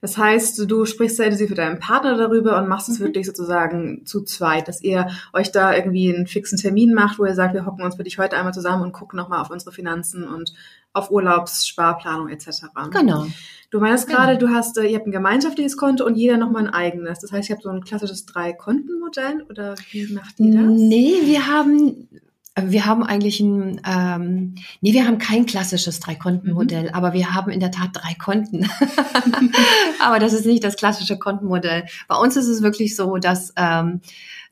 [0.00, 3.04] Das heißt, du sprichst sehr intensiv mit deinem Partner darüber und machst es mhm.
[3.04, 7.34] wirklich sozusagen zu zweit, dass ihr euch da irgendwie einen fixen Termin macht, wo ihr
[7.34, 10.24] sagt, wir hocken uns für dich heute einmal zusammen und gucken nochmal auf unsere Finanzen
[10.24, 10.54] und
[10.92, 12.66] auf Urlaubssparplanung etc.
[12.90, 13.26] Genau.
[13.70, 14.18] Du meinst genau.
[14.18, 17.20] gerade, du hast, äh, ihr habt ein gemeinschaftliches Konto und jeder nochmal ein eigenes.
[17.20, 20.64] Das heißt, ihr habt so ein klassisches Drei-Konten-Modell oder wie macht ihr das?
[20.64, 22.08] Nee, wir haben
[22.58, 26.94] wir haben eigentlich ein, ähm, nee, wir haben kein klassisches Drei-Konten-Modell, mhm.
[26.94, 28.68] aber wir haben in der Tat drei Konten.
[30.00, 31.86] aber das ist nicht das klassische Kontenmodell.
[32.08, 34.00] Bei uns ist es wirklich so, dass ähm,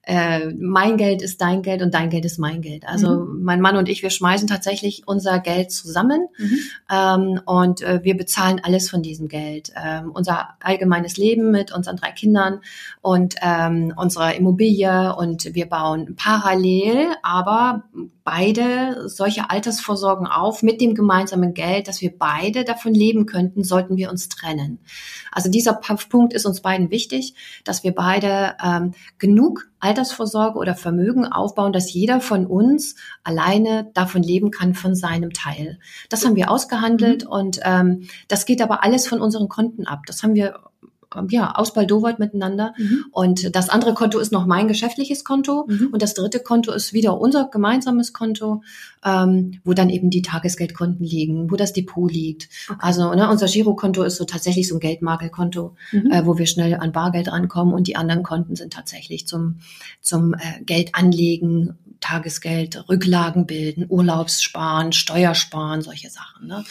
[0.02, 2.88] äh, mein Geld ist dein Geld und dein Geld ist mein Geld.
[2.88, 3.42] Also mhm.
[3.42, 6.58] mein Mann und ich, wir schmeißen tatsächlich unser Geld zusammen mhm.
[6.90, 9.70] ähm, und äh, wir bezahlen alles von diesem Geld.
[9.76, 12.60] Ähm, unser allgemeines Leben mit unseren drei Kindern
[13.02, 17.84] und ähm, unserer Immobilie und wir bauen parallel, aber
[18.24, 23.96] beide solche Altersvorsorgen auf mit dem gemeinsamen Geld, dass wir beide davon leben könnten, sollten
[23.96, 24.78] wir uns trennen.
[25.32, 27.34] Also dieser Punkt ist uns beiden wichtig,
[27.64, 34.22] dass wir beide ähm, genug Altersvorsorge oder Vermögen aufbauen, dass jeder von uns alleine davon
[34.22, 35.78] leben kann von seinem Teil.
[36.08, 37.30] Das haben wir ausgehandelt mhm.
[37.30, 40.02] und ähm, das geht aber alles von unseren Konten ab.
[40.06, 40.60] Das haben wir
[41.16, 42.74] ähm, ja, ausbaldowert miteinander.
[42.76, 43.04] Mhm.
[43.10, 45.66] Und das andere Konto ist noch mein geschäftliches Konto.
[45.68, 45.88] Mhm.
[45.92, 48.62] Und das dritte Konto ist wieder unser gemeinsames Konto,
[49.04, 52.48] ähm, wo dann eben die Tagesgeldkonten liegen, wo das Depot liegt.
[52.68, 52.78] Okay.
[52.80, 56.10] Also ne, unser Girokonto ist so tatsächlich so ein Geldmakelkonto, mhm.
[56.10, 57.74] äh, wo wir schnell an Bargeld rankommen.
[57.74, 59.60] Und die anderen Konten sind tatsächlich zum,
[60.00, 66.46] zum äh, Geld anlegen, Tagesgeld, Rücklagen bilden, Urlaubssparen, Steuersparen, solche Sachen.
[66.46, 66.64] Ne?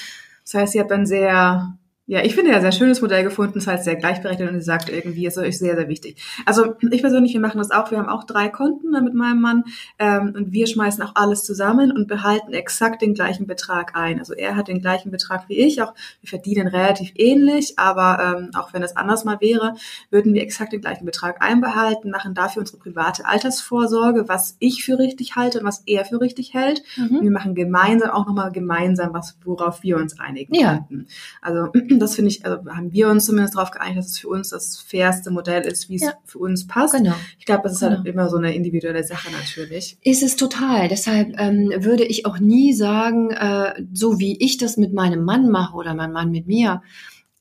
[0.43, 1.77] Das heißt, ihr habt dann sehr
[2.09, 4.89] ja, ich finde ja sehr schönes Modell gefunden, das heißt sehr gleichberechtigt und sie sagt
[4.89, 6.23] irgendwie, ist euch sehr, sehr wichtig.
[6.45, 9.65] Also ich persönlich, wir machen das auch, wir haben auch drei Konten mit meinem Mann
[9.99, 14.19] ähm, und wir schmeißen auch alles zusammen und behalten exakt den gleichen Betrag ein.
[14.19, 18.51] Also er hat den gleichen Betrag wie ich, auch wir verdienen relativ ähnlich, aber ähm,
[18.55, 19.75] auch wenn es anders mal wäre,
[20.09, 24.97] würden wir exakt den gleichen Betrag einbehalten, machen dafür unsere private Altersvorsorge, was ich für
[24.97, 26.83] richtig halte und was er für richtig hält.
[26.95, 27.17] Mhm.
[27.17, 30.75] Und wir machen gemeinsam auch nochmal gemeinsam was, worauf wir uns einigen ja.
[30.75, 31.07] könnten.
[31.41, 31.67] Also
[31.99, 34.77] das finde ich, also haben wir uns zumindest darauf geeinigt, dass es für uns das
[34.77, 36.13] fairste Modell ist, wie es ja.
[36.25, 36.95] für uns passt.
[36.95, 37.15] Genau.
[37.39, 38.03] Ich glaube, das ist halt genau.
[38.03, 39.97] halt immer so eine individuelle Sache natürlich.
[40.01, 40.87] Ist es total.
[40.87, 45.49] Deshalb ähm, würde ich auch nie sagen, äh, so wie ich das mit meinem Mann
[45.49, 46.81] mache oder mein Mann mit mir,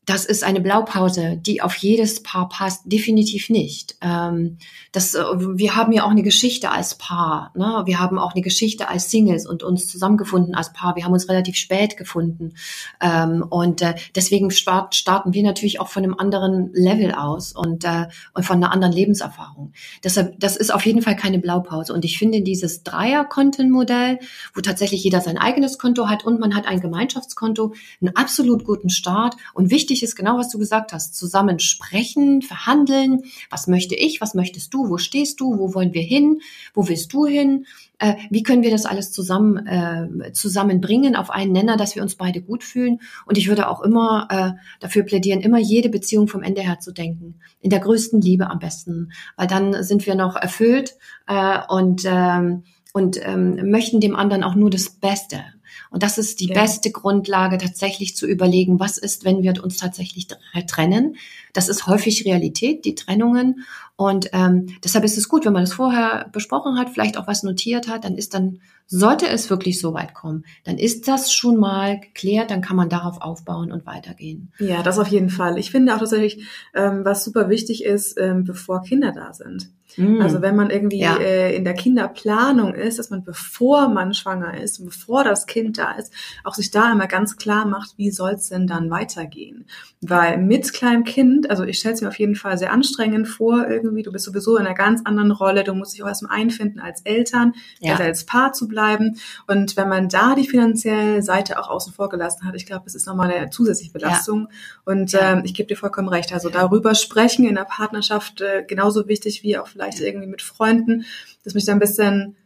[0.07, 3.97] das ist eine Blaupause, die auf jedes Paar passt, definitiv nicht.
[4.01, 4.59] Ähm,
[4.93, 7.51] das, äh, wir haben ja auch eine Geschichte als Paar.
[7.57, 7.83] Ne?
[7.87, 10.95] Wir haben auch eine Geschichte als Singles und uns zusammengefunden als Paar.
[10.95, 12.55] Wir haben uns relativ spät gefunden.
[13.01, 17.85] Ähm, und äh, deswegen start, starten wir natürlich auch von einem anderen Level aus und,
[17.85, 19.73] äh, und von einer anderen Lebenserfahrung.
[20.05, 21.93] Deshalb, das ist auf jeden Fall keine Blaupause.
[21.93, 24.21] Und ich finde dieses Dreier-Kontenmodell,
[24.55, 28.89] wo tatsächlich jeder sein eigenes Konto hat und man hat ein Gemeinschaftskonto, einen absolut guten
[28.89, 31.15] Start und wichtig wichtig ist genau, was du gesagt hast.
[31.15, 33.23] Zusammen sprechen, verhandeln.
[33.49, 34.21] Was möchte ich?
[34.21, 34.91] Was möchtest du?
[34.91, 35.59] Wo stehst du?
[35.59, 36.41] Wo wollen wir hin?
[36.75, 37.65] Wo willst du hin?
[37.99, 42.17] Äh, wie können wir das alles zusammen äh, zusammenbringen auf einen Nenner, dass wir uns
[42.17, 43.01] beide gut fühlen?
[43.25, 46.93] Und ich würde auch immer äh, dafür plädieren, immer jede Beziehung vom Ende her zu
[46.93, 47.37] denken.
[47.61, 52.65] In der größten Liebe am besten, weil dann sind wir noch erfüllt äh, und ähm,
[52.93, 55.45] und ähm, möchten dem anderen auch nur das Beste.
[55.91, 56.55] Und das ist die ja.
[56.55, 60.29] beste Grundlage, tatsächlich zu überlegen, was ist, wenn wir uns tatsächlich
[60.67, 61.17] trennen.
[61.53, 63.65] Das ist häufig Realität, die Trennungen.
[63.97, 67.43] Und ähm, deshalb ist es gut, wenn man das vorher besprochen hat, vielleicht auch was
[67.43, 71.57] notiert hat, dann ist dann, sollte es wirklich so weit kommen, dann ist das schon
[71.57, 74.53] mal geklärt, dann kann man darauf aufbauen und weitergehen.
[74.59, 75.59] Ja, das auf jeden Fall.
[75.59, 79.71] Ich finde auch tatsächlich, ähm, was super wichtig ist, ähm, bevor Kinder da sind.
[79.97, 80.21] Mhm.
[80.21, 81.17] Also wenn man irgendwie ja.
[81.17, 85.93] äh, in der Kinderplanung ist, dass man bevor man schwanger ist, bevor das Kind da
[85.93, 86.13] ist,
[86.45, 89.67] auch sich da immer ganz klar macht, wie soll es denn dann weitergehen?
[90.01, 93.67] Weil mit kleinem Kind, also ich stelle es mir auf jeden Fall sehr anstrengend vor,
[93.69, 96.81] irgendwie, du bist sowieso in einer ganz anderen Rolle, du musst dich auch erstmal einfinden
[96.81, 97.93] als Eltern, ja.
[97.93, 99.17] also als Paar zu bleiben.
[99.47, 102.95] Und wenn man da die finanzielle Seite auch außen vor gelassen hat, ich glaube, das
[102.95, 104.49] ist nochmal eine zusätzliche Belastung.
[104.51, 104.93] Ja.
[104.93, 106.33] Und ähm, ich gebe dir vollkommen recht.
[106.33, 111.05] Also darüber sprechen in der Partnerschaft äh, genauso wichtig wie auch vielleicht irgendwie mit Freunden,
[111.45, 112.37] dass mich da ein bisschen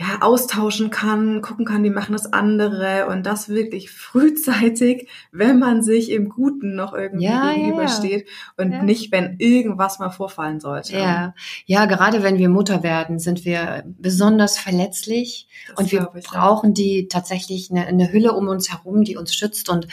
[0.00, 5.82] ja, austauschen kann, gucken kann, wie machen das andere und das wirklich frühzeitig, wenn man
[5.82, 8.82] sich im Guten noch irgendwie ja, gegenübersteht ja, und ja.
[8.84, 10.96] nicht, wenn irgendwas mal vorfallen sollte.
[10.96, 11.34] Ja,
[11.66, 17.08] ja, gerade wenn wir Mutter werden, sind wir besonders verletzlich das und wir brauchen die
[17.08, 19.88] tatsächlich eine, eine Hülle um uns herum, die uns schützt und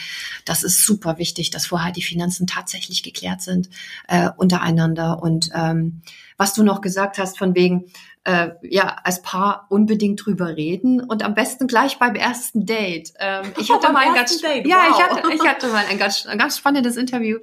[0.46, 3.72] das ist super wichtig, dass vorher die Finanzen tatsächlich geklärt sind
[4.08, 6.02] äh, untereinander und ähm,
[6.38, 7.86] was du noch gesagt hast von wegen,
[8.26, 13.14] äh, ja, als Paar unbedingt drüber reden und am besten gleich beim ersten Date.
[13.20, 14.68] Ähm, ich hatte oh, mal ein ganz, Date.
[14.68, 14.98] ja, wow.
[14.98, 17.38] ich hatte, ich hatte mal ein ganz, ein ganz spannendes Interview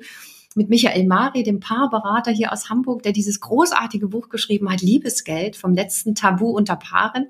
[0.54, 5.56] mit Michael Mari, dem Paarberater hier aus Hamburg, der dieses großartige Buch geschrieben hat, Liebesgeld
[5.56, 7.28] vom letzten Tabu unter Paaren.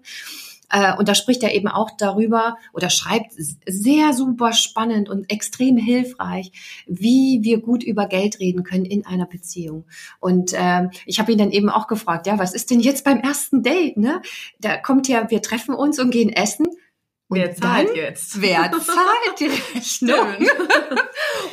[0.73, 5.77] Äh, und da spricht er eben auch darüber oder schreibt sehr super spannend und extrem
[5.77, 6.51] hilfreich,
[6.87, 9.85] wie wir gut über Geld reden können in einer Beziehung.
[10.19, 13.21] Und äh, ich habe ihn dann eben auch gefragt, ja, was ist denn jetzt beim
[13.21, 13.99] ersten Date?
[13.99, 14.23] Ne?
[14.61, 16.67] Da kommt ja, wir treffen uns und gehen essen.
[17.33, 18.43] Und wer zahlt dann, jetzt?
[18.43, 20.37] Wer zahlt die Rechnung?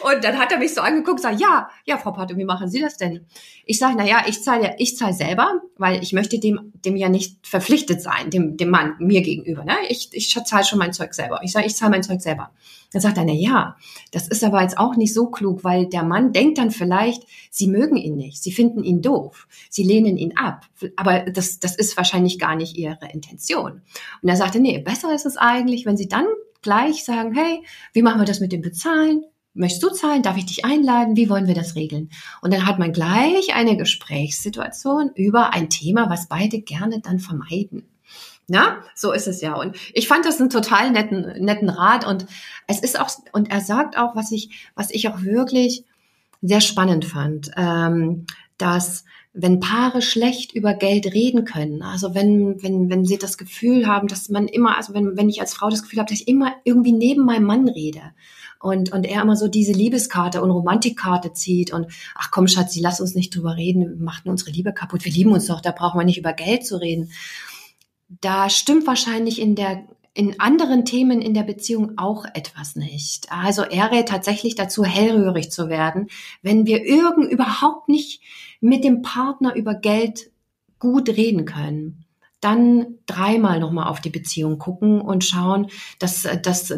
[0.03, 2.69] und dann hat er mich so angeguckt und sagt, ja, ja, Frau Patte, wie machen
[2.69, 3.25] Sie das denn?
[3.65, 7.07] Ich sage, na ja, ich zahle ich zahle selber, weil ich möchte dem, dem ja
[7.07, 9.63] nicht verpflichtet sein, dem, dem Mann, mir gegenüber.
[9.63, 9.77] Ne?
[9.87, 11.39] Ich, ich zahle schon mein Zeug selber.
[11.43, 12.51] Ich sage, ich zahle mein Zeug selber.
[12.91, 13.77] Dann sagt er, na ja,
[14.11, 17.67] das ist aber jetzt auch nicht so klug, weil der Mann denkt dann vielleicht, sie
[17.67, 20.65] mögen ihn nicht, sie finden ihn doof, sie lehnen ihn ab.
[20.95, 23.81] Aber das, das ist wahrscheinlich gar nicht ihre Intention.
[24.21, 26.25] Und er sagte, nee, besser ist es eigentlich, wenn sie dann
[26.61, 29.23] gleich sagen, hey, wie machen wir das mit dem Bezahlen?
[29.53, 30.21] Möchtest du zahlen?
[30.21, 31.17] Darf ich dich einladen?
[31.17, 32.09] Wie wollen wir das regeln?
[32.41, 37.89] Und dann hat man gleich eine Gesprächssituation über ein Thema, was beide gerne dann vermeiden.
[38.49, 39.55] Na, so ist es ja.
[39.55, 42.05] Und ich fand das einen total netten, netten Rat.
[42.05, 42.25] Und
[42.67, 45.85] es ist auch, und er sagt auch, was ich, was ich auch wirklich
[46.41, 48.25] sehr spannend fand, ähm,
[48.57, 53.87] dass wenn Paare schlecht über Geld reden können, also wenn, wenn, wenn sie das Gefühl
[53.87, 56.27] haben, dass man immer, also wenn, wenn ich als Frau das Gefühl habe, dass ich
[56.27, 58.01] immer irgendwie neben meinem Mann rede
[58.59, 62.99] und, und er immer so diese Liebeskarte und Romantikkarte zieht und ach komm Schatzi, lass
[62.99, 65.99] uns nicht drüber reden, wir machten unsere Liebe kaputt, wir lieben uns doch, da brauchen
[65.99, 67.11] wir nicht über Geld zu reden.
[68.09, 73.31] Da stimmt wahrscheinlich in der in anderen Themen in der Beziehung auch etwas nicht.
[73.31, 76.09] Also er rät tatsächlich dazu, hellrührig zu werden,
[76.41, 78.21] wenn wir irgend überhaupt nicht
[78.59, 80.31] mit dem Partner über Geld
[80.79, 82.05] gut reden können
[82.41, 85.67] dann dreimal nochmal auf die Beziehung gucken und schauen,
[85.99, 86.73] dass, dass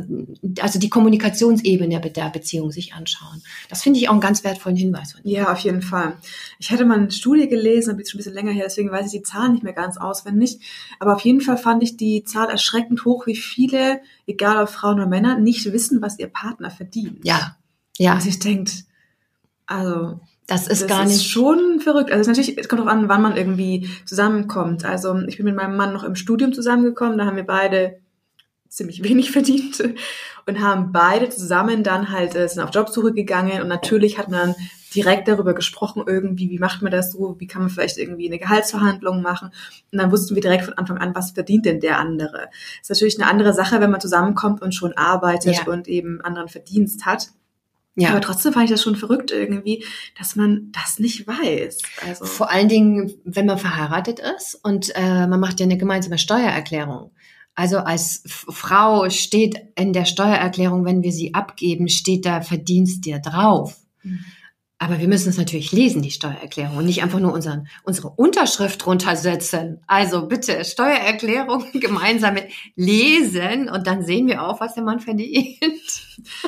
[0.59, 3.43] also die Kommunikationsebene der Beziehung sich anschauen.
[3.69, 5.15] Das finde ich auch einen ganz wertvollen Hinweis.
[5.23, 6.17] Ja, auf jeden Fall.
[6.57, 9.19] Ich hatte mal eine Studie gelesen, ist schon ein bisschen länger her, deswegen weiß ich
[9.19, 10.59] die Zahlen nicht mehr ganz auswendig.
[10.99, 14.95] Aber auf jeden Fall fand ich die Zahl erschreckend hoch, wie viele, egal ob Frauen
[14.95, 17.19] oder Männer, nicht wissen, was ihr Partner verdient.
[17.23, 17.57] Ja,
[17.97, 18.15] ja.
[18.15, 18.85] Was ich denkt,
[19.67, 20.19] also
[20.51, 21.15] das ist das gar nicht.
[21.15, 22.11] Ist schon verrückt.
[22.11, 24.83] Also natürlich, es kommt auch an, wann man irgendwie zusammenkommt.
[24.85, 27.99] Also ich bin mit meinem Mann noch im Studium zusammengekommen, da haben wir beide
[28.67, 29.81] ziemlich wenig verdient
[30.45, 34.55] und haben beide zusammen dann halt äh, sind auf Jobsuche gegangen und natürlich hat man
[34.93, 38.39] direkt darüber gesprochen irgendwie, wie macht man das so, wie kann man vielleicht irgendwie eine
[38.39, 39.51] Gehaltsverhandlung machen
[39.91, 42.49] und dann wussten wir direkt von Anfang an, was verdient denn der andere.
[42.81, 45.71] Das ist natürlich eine andere Sache, wenn man zusammenkommt und schon arbeitet ja.
[45.71, 47.29] und eben anderen Verdienst hat.
[47.95, 48.09] Ja.
[48.09, 49.83] Aber trotzdem fand ich das schon verrückt irgendwie,
[50.17, 51.79] dass man das nicht weiß.
[52.07, 56.17] Also Vor allen Dingen, wenn man verheiratet ist und äh, man macht ja eine gemeinsame
[56.17, 57.11] Steuererklärung.
[57.53, 63.19] Also als Frau steht in der Steuererklärung, wenn wir sie abgeben, steht da Verdienst dir
[63.19, 63.75] drauf.
[64.03, 64.23] Mhm.
[64.81, 68.87] Aber wir müssen es natürlich lesen, die Steuererklärung, und nicht einfach nur unseren, unsere Unterschrift
[68.87, 69.79] runtersetzen.
[69.85, 72.37] Also bitte Steuererklärung gemeinsam
[72.75, 75.59] lesen und dann sehen wir auch, was der Mann verdient.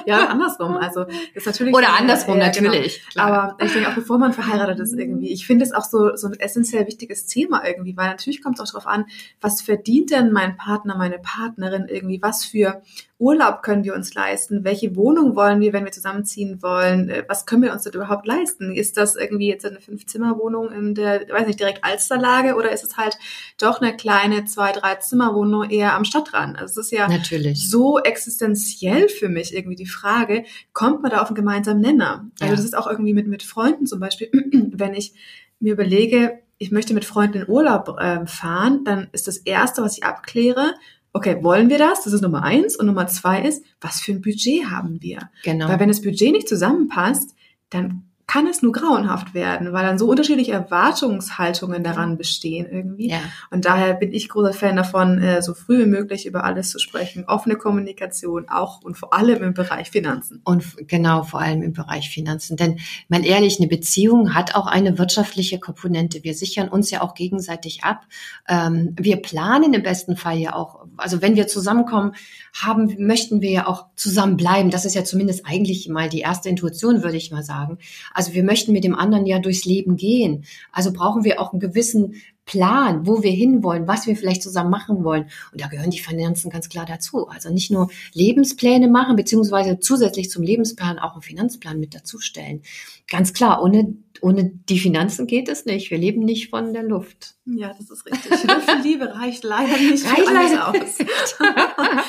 [0.05, 0.77] Ja, andersrum.
[0.77, 3.01] Also das ist natürlich oder andersrum äh, natürlich.
[3.11, 3.25] Genau.
[3.25, 6.27] Aber ich denke auch, bevor man verheiratet ist irgendwie, ich finde es auch so so
[6.27, 9.05] ein essentiell wichtiges Thema irgendwie, weil natürlich kommt es auch darauf an,
[9.41, 12.83] was verdient denn mein Partner, meine Partnerin irgendwie, was für
[13.19, 14.63] Urlaub können wir uns leisten?
[14.63, 17.09] Welche Wohnung wollen wir, wenn wir zusammenziehen wollen?
[17.09, 18.73] Äh, was können wir uns dort überhaupt leisten?
[18.73, 22.97] Ist das irgendwie jetzt eine Fünf-Zimmer-Wohnung in der, weiß nicht, direkt Alsterlage oder ist es
[22.97, 23.17] halt
[23.59, 26.57] doch eine kleine Zwei-, Drei-Zimmer-Wohnung eher am Stadtrand?
[26.57, 27.69] Also es ist ja Natürlich.
[27.69, 32.29] so existenziell für mich irgendwie die Frage, kommt man da auf einen gemeinsamen Nenner?
[32.39, 32.55] Also ja.
[32.55, 34.29] das ist auch irgendwie mit, mit Freunden zum Beispiel,
[34.73, 35.13] wenn ich
[35.59, 39.97] mir überlege, ich möchte mit Freunden in Urlaub äh, fahren, dann ist das Erste, was
[39.97, 40.73] ich abkläre,
[41.13, 42.03] okay, wollen wir das?
[42.03, 42.75] Das ist Nummer eins.
[42.75, 45.29] Und Nummer zwei ist, was für ein Budget haben wir?
[45.43, 45.69] Genau.
[45.69, 47.35] Weil wenn das Budget nicht zusammenpasst,
[47.69, 53.11] dann kann es nur grauenhaft werden, weil dann so unterschiedliche Erwartungshaltungen daran bestehen irgendwie.
[53.11, 53.19] Ja.
[53.51, 56.79] Und daher bin ich großer Fan davon, äh, so früh wie möglich über alles zu
[56.79, 57.25] sprechen.
[57.27, 60.41] Offene Kommunikation auch und vor allem im Bereich Finanzen.
[60.45, 62.57] Und genau, vor allem im Bereich Finanzen.
[62.57, 66.23] Denn mal ehrlich, eine Beziehung hat auch eine wirtschaftliche Komponente.
[66.23, 68.07] Wir sichern uns ja auch gegenseitig ab.
[68.49, 72.13] Ähm, wir planen im besten Fall ja auch, also wenn wir zusammenkommen,
[72.59, 74.71] haben, möchten wir ja auch zusammenbleiben.
[74.71, 77.77] Das ist ja zumindest eigentlich mal die erste Intuition, würde ich mal sagen.
[78.22, 80.45] Also wir möchten mit dem anderen ja durchs Leben gehen.
[80.71, 85.03] Also brauchen wir auch einen gewissen Plan, wo wir hinwollen, was wir vielleicht zusammen machen
[85.03, 85.29] wollen.
[85.51, 87.27] Und da gehören die Finanzen ganz klar dazu.
[87.27, 92.61] Also nicht nur Lebenspläne machen, beziehungsweise zusätzlich zum Lebensplan auch einen Finanzplan mit dazustellen.
[93.09, 95.89] Ganz klar, ohne, ohne die Finanzen geht es nicht.
[95.89, 97.35] Wir leben nicht von der Luft.
[97.45, 98.31] Ja, das ist richtig.
[98.31, 100.97] Luft und Liebe reicht leider nicht reicht leider aus.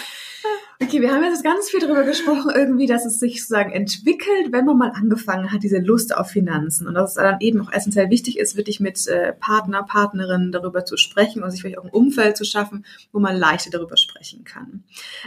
[0.95, 4.65] Okay, wir haben jetzt ganz viel darüber gesprochen, irgendwie, dass es sich sozusagen entwickelt, wenn
[4.65, 6.87] man mal angefangen hat, diese Lust auf Finanzen.
[6.87, 10.85] Und dass es dann eben auch essentiell wichtig ist, wirklich mit äh, Partner, Partnerinnen darüber
[10.85, 14.45] zu sprechen und sich vielleicht auch ein Umfeld zu schaffen, wo man leichter darüber sprechen
[14.45, 14.85] kann.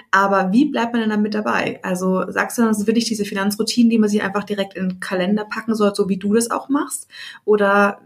[0.10, 1.82] Aber wie bleibt man denn dann mit dabei?
[1.84, 4.88] Also sagst du dann, es ist wirklich diese Finanzroutinen, die man sich einfach direkt in
[4.88, 7.10] den Kalender packen soll, so wie du das auch machst?
[7.44, 8.00] Oder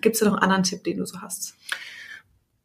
[0.00, 1.56] gibt es da noch einen anderen Tipp, den du so hast?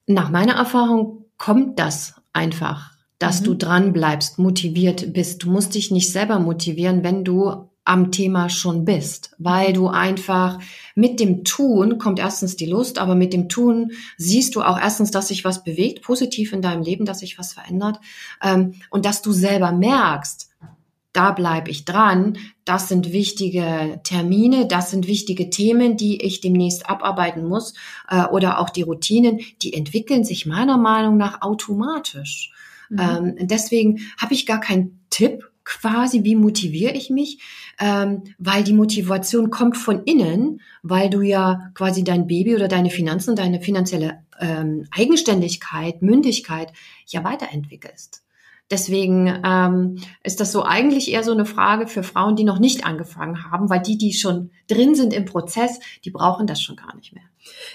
[0.06, 3.46] Nach meiner Erfahrung kommt das einfach dass mhm.
[3.46, 5.44] du dran bleibst, motiviert bist.
[5.44, 10.60] Du musst dich nicht selber motivieren, wenn du am Thema schon bist, weil du einfach
[10.94, 15.10] mit dem Tun kommt erstens die Lust, aber mit dem Tun siehst du auch erstens,
[15.10, 18.00] dass sich was bewegt, positiv in deinem Leben, dass sich was verändert
[18.44, 20.50] ähm, und dass du selber merkst,
[21.14, 26.90] da bleibe ich dran, das sind wichtige Termine, das sind wichtige Themen, die ich demnächst
[26.90, 27.74] abarbeiten muss
[28.10, 32.52] äh, oder auch die Routinen, die entwickeln sich meiner Meinung nach automatisch.
[32.90, 33.00] Mhm.
[33.00, 37.42] Ähm, deswegen habe ich gar keinen Tipp quasi, wie motiviere ich mich,
[37.80, 42.90] ähm, weil die Motivation kommt von innen, weil du ja quasi dein Baby oder deine
[42.90, 46.72] Finanzen, deine finanzielle ähm, Eigenständigkeit, Mündigkeit
[47.08, 48.24] ja weiterentwickelst.
[48.70, 52.86] Deswegen ähm, ist das so eigentlich eher so eine Frage für Frauen, die noch nicht
[52.86, 56.94] angefangen haben, weil die, die schon drin sind im Prozess, die brauchen das schon gar
[56.96, 57.24] nicht mehr.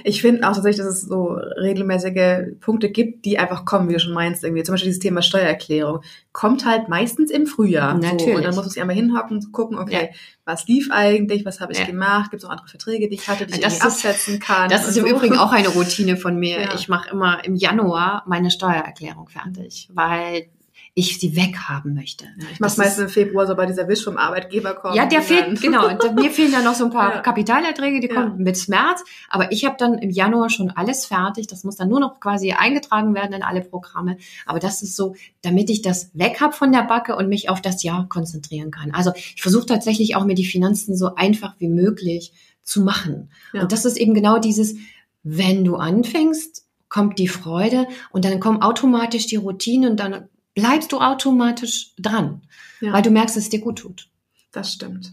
[0.05, 4.01] Ich finde auch tatsächlich, dass es so regelmäßige Punkte gibt, die einfach kommen, wie du
[4.01, 4.63] schon meinst, irgendwie.
[4.63, 6.03] Zum Beispiel dieses Thema Steuererklärung.
[6.33, 7.95] Kommt halt meistens im Frühjahr.
[7.95, 8.23] Natürlich.
[8.23, 8.31] So.
[8.33, 10.19] Und dann muss man sich einmal hinhocken und gucken, okay, ja.
[10.45, 11.87] was lief eigentlich, was habe ich ja.
[11.87, 14.69] gemacht, gibt es noch andere Verträge, die ich hatte, die ich das ist, absetzen kann.
[14.69, 15.11] Das ist im so.
[15.11, 16.61] Übrigen auch eine Routine von mir.
[16.61, 16.75] Ja.
[16.75, 20.49] Ich mache immer im Januar meine Steuererklärung fertig, weil
[20.95, 22.27] ich sie weghaben möchte.
[22.53, 24.95] Ich mache meistens im Februar, so bei dieser Wisch vom Arbeitgeber kommt.
[24.95, 25.89] Ja, der fehlt, genau.
[26.15, 27.21] Mir fehlen dann noch so ein paar ja.
[27.21, 28.45] Kapitalerträge, die kommen ja.
[28.45, 29.03] mit März.
[29.31, 31.47] Aber ich habe dann im Januar schon alles fertig.
[31.47, 34.19] Das muss dann nur noch quasi eingetragen werden in alle Programme.
[34.45, 37.63] Aber das ist so, damit ich das weg hab von der Backe und mich auf
[37.63, 38.91] das Jahr konzentrieren kann.
[38.93, 43.31] Also ich versuche tatsächlich auch mir die Finanzen so einfach wie möglich zu machen.
[43.55, 43.63] Ja.
[43.63, 44.77] Und das ist eben genau dieses,
[45.23, 50.93] wenn du anfängst, kommt die Freude und dann kommen automatisch die Routinen und dann bleibst
[50.93, 52.43] du automatisch dran,
[52.81, 52.93] ja.
[52.93, 54.09] weil du merkst, dass es dir gut tut.
[54.53, 55.13] Das stimmt.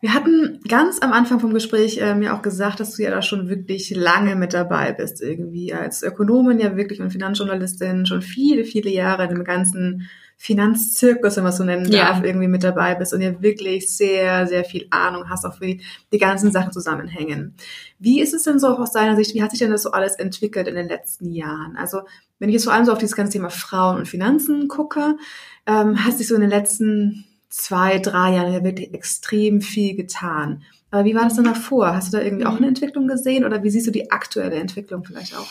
[0.00, 3.22] Wir hatten ganz am Anfang vom Gespräch äh, mir auch gesagt, dass du ja da
[3.22, 8.64] schon wirklich lange mit dabei bist, irgendwie als Ökonomin ja wirklich und Finanzjournalistin schon viele,
[8.64, 10.08] viele Jahre in dem ganzen
[10.42, 12.24] Finanzzirkus, wenn man es so nennen darf, ja.
[12.24, 15.82] irgendwie mit dabei bist und ja wirklich sehr, sehr viel Ahnung hast, auch für die,
[16.12, 17.54] die ganzen Sachen zusammenhängen.
[18.00, 20.16] Wie ist es denn so aus deiner Sicht, wie hat sich denn das so alles
[20.16, 21.76] entwickelt in den letzten Jahren?
[21.76, 22.00] Also
[22.40, 25.16] wenn ich jetzt vor allem so auf dieses ganze Thema Frauen und Finanzen gucke,
[25.64, 30.64] ähm, hat sich so in den letzten zwei, drei Jahren ja wirklich extrem viel getan.
[30.90, 31.94] Aber wie war das denn davor?
[31.94, 35.04] Hast du da irgendwie auch eine Entwicklung gesehen oder wie siehst du die aktuelle Entwicklung
[35.04, 35.46] vielleicht auch?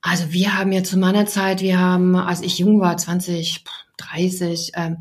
[0.00, 3.64] Also wir haben ja zu meiner Zeit, wir haben, als ich jung war, 20,
[3.96, 4.98] 30, ähm,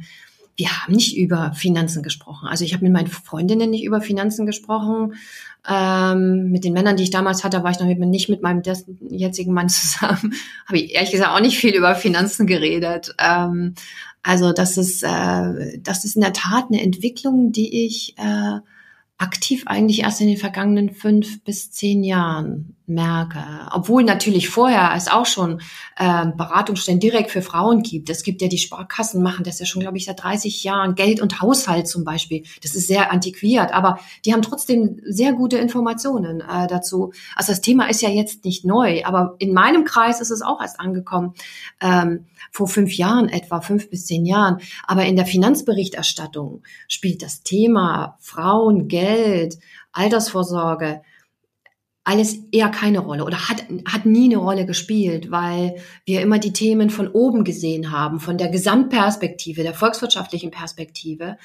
[0.55, 2.47] wir haben nicht über Finanzen gesprochen.
[2.47, 5.13] Also ich habe mit meinen Freundinnen nicht über Finanzen gesprochen.
[5.69, 8.63] Ähm, mit den Männern, die ich damals hatte, war ich noch nicht mit meinem
[9.09, 10.33] jetzigen Mann zusammen.
[10.65, 13.13] habe ich ehrlich gesagt auch nicht viel über Finanzen geredet.
[13.19, 13.75] Ähm,
[14.23, 18.59] also das ist, äh, das ist in der Tat eine Entwicklung, die ich äh,
[19.19, 23.43] aktiv eigentlich erst in den vergangenen fünf bis zehn Jahren merke.
[23.71, 25.61] Obwohl natürlich vorher es auch schon
[25.97, 28.09] äh, Beratungsstellen direkt für Frauen gibt.
[28.09, 30.95] Es gibt ja die Sparkassen, machen das ja schon, glaube ich, seit 30 Jahren.
[30.95, 32.43] Geld und Haushalt zum Beispiel.
[32.63, 37.11] Das ist sehr antiquiert, aber die haben trotzdem sehr gute Informationen äh, dazu.
[37.35, 40.61] Also das Thema ist ja jetzt nicht neu, aber in meinem Kreis ist es auch
[40.61, 41.33] erst angekommen.
[41.81, 44.59] Ähm, vor fünf Jahren etwa, fünf bis zehn Jahren.
[44.85, 49.59] Aber in der Finanzberichterstattung spielt das Thema Frauen, Geld,
[49.91, 51.01] Altersvorsorge,
[52.07, 56.53] alles eher keine Rolle oder hat, hat nie eine Rolle gespielt, weil wir immer die
[56.53, 61.37] Themen von oben gesehen haben, von der Gesamtperspektive, der volkswirtschaftlichen Perspektive,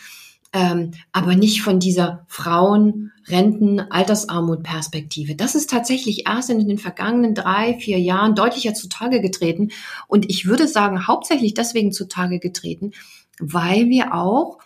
[0.52, 5.34] ähm, aber nicht von dieser Frauen-, Renten-, Altersarmut-Perspektive.
[5.34, 9.72] Das ist tatsächlich erst in den vergangenen drei, vier Jahren deutlicher zutage getreten
[10.06, 12.92] und ich würde sagen, hauptsächlich deswegen zutage getreten,
[13.40, 14.58] weil wir auch,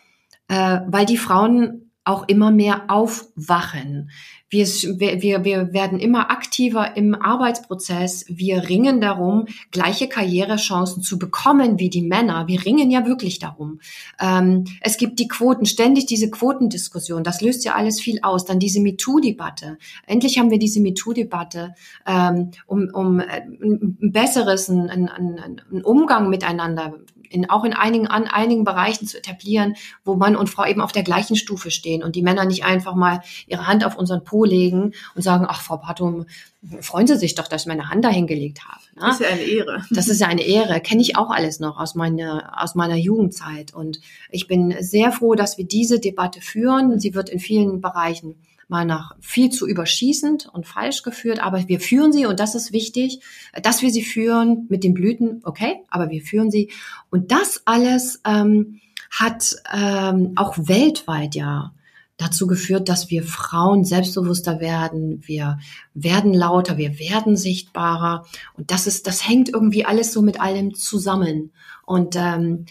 [0.48, 4.10] äh, weil die Frauen auch immer mehr aufwachen.
[4.48, 8.26] Wir, wir, wir werden immer aktiver im Arbeitsprozess.
[8.28, 12.46] Wir ringen darum, gleiche Karrierechancen zu bekommen wie die Männer.
[12.46, 13.80] Wir ringen ja wirklich darum.
[14.20, 17.24] Ähm, es gibt die Quoten, ständig diese Quotendiskussion.
[17.24, 18.44] Das löst ja alles viel aus.
[18.44, 19.78] Dann diese MeToo-Debatte.
[20.06, 21.74] Endlich haben wir diese MeToo-Debatte,
[22.06, 25.08] ähm, um, um äh, ein besseres, ein, ein,
[25.72, 26.94] ein Umgang miteinander
[27.30, 30.92] in, auch in einigen, an einigen Bereichen zu etablieren, wo Mann und Frau eben auf
[30.92, 34.44] der gleichen Stufe stehen und die Männer nicht einfach mal ihre Hand auf unseren Po
[34.44, 36.26] legen und sagen, ach, Frau Bartum,
[36.80, 38.80] freuen Sie sich doch, dass ich meine Hand dahin gelegt habe.
[38.94, 39.06] Ne?
[39.06, 39.84] Das ist ja eine Ehre.
[39.90, 40.80] Das ist ja eine Ehre.
[40.80, 43.74] Kenne ich auch alles noch aus meiner, aus meiner Jugendzeit.
[43.74, 46.98] Und ich bin sehr froh, dass wir diese Debatte führen.
[46.98, 48.36] Sie wird in vielen Bereichen
[48.68, 52.72] mal nach viel zu überschießend und falsch geführt, aber wir führen sie und das ist
[52.72, 53.20] wichtig,
[53.62, 56.70] dass wir sie führen mit den Blüten, okay, aber wir führen sie.
[57.10, 61.72] Und das alles ähm, hat ähm, auch weltweit ja
[62.16, 65.58] dazu geführt, dass wir Frauen selbstbewusster werden, wir
[65.92, 68.26] werden lauter, wir werden sichtbarer.
[68.54, 71.52] Und das ist, das hängt irgendwie alles so mit allem zusammen.
[71.84, 72.64] Und ähm,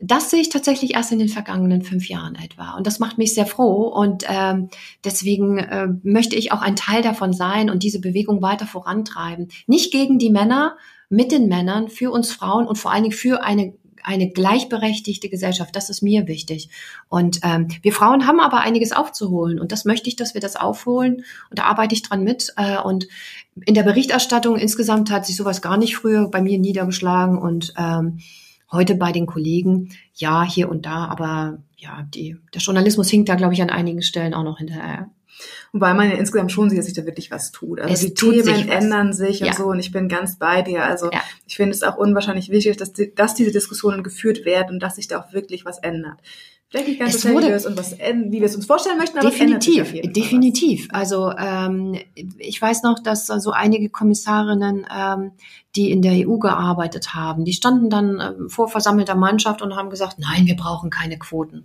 [0.00, 2.76] das sehe ich tatsächlich erst in den vergangenen fünf Jahren etwa.
[2.76, 3.86] Und das macht mich sehr froh.
[3.88, 4.68] Und ähm,
[5.04, 9.48] deswegen äh, möchte ich auch ein Teil davon sein und diese Bewegung weiter vorantreiben.
[9.66, 10.76] Nicht gegen die Männer,
[11.12, 15.76] mit den Männern, für uns Frauen und vor allen Dingen für eine eine gleichberechtigte Gesellschaft.
[15.76, 16.70] Das ist mir wichtig.
[17.10, 19.60] Und ähm, wir Frauen haben aber einiges aufzuholen.
[19.60, 21.24] Und das möchte ich, dass wir das aufholen.
[21.50, 22.54] Und da arbeite ich dran mit.
[22.56, 23.08] Äh, und
[23.66, 27.36] in der Berichterstattung insgesamt hat sich sowas gar nicht früher bei mir niedergeschlagen.
[27.36, 28.20] Und ähm,
[28.72, 33.34] Heute bei den Kollegen, ja, hier und da, aber ja, die, der Journalismus hinkt da,
[33.34, 35.10] glaube ich, an einigen Stellen auch noch hinterher.
[35.72, 37.80] Wobei man ja insgesamt schon sieht, dass sich da wirklich was tut.
[37.80, 38.74] Also Es die Themen sich was.
[38.84, 39.48] ändern sich Ja.
[39.48, 40.84] und so und ich bin ganz bei dir.
[40.84, 41.20] Also Ja.
[41.46, 44.96] ich finde es auch unwahrscheinlich wichtig, dass, die, dass diese Diskussionen geführt werden und dass
[44.96, 46.18] sich da auch wirklich was ändert.
[46.68, 48.64] Vielleicht nicht ganz Es so schnell, wie wir es, und was, wie wir es uns
[48.64, 50.86] vorstellen möchten, aber Definitiv, definitiv.
[50.92, 51.98] Also ähm,
[52.38, 55.32] ich weiß noch, dass so also einige Kommissarinnen, ähm,
[55.74, 59.90] die in der EU gearbeitet haben, die standen dann ähm, vor versammelter Mannschaft und haben
[59.90, 61.64] gesagt, nein, wir brauchen keine Quoten.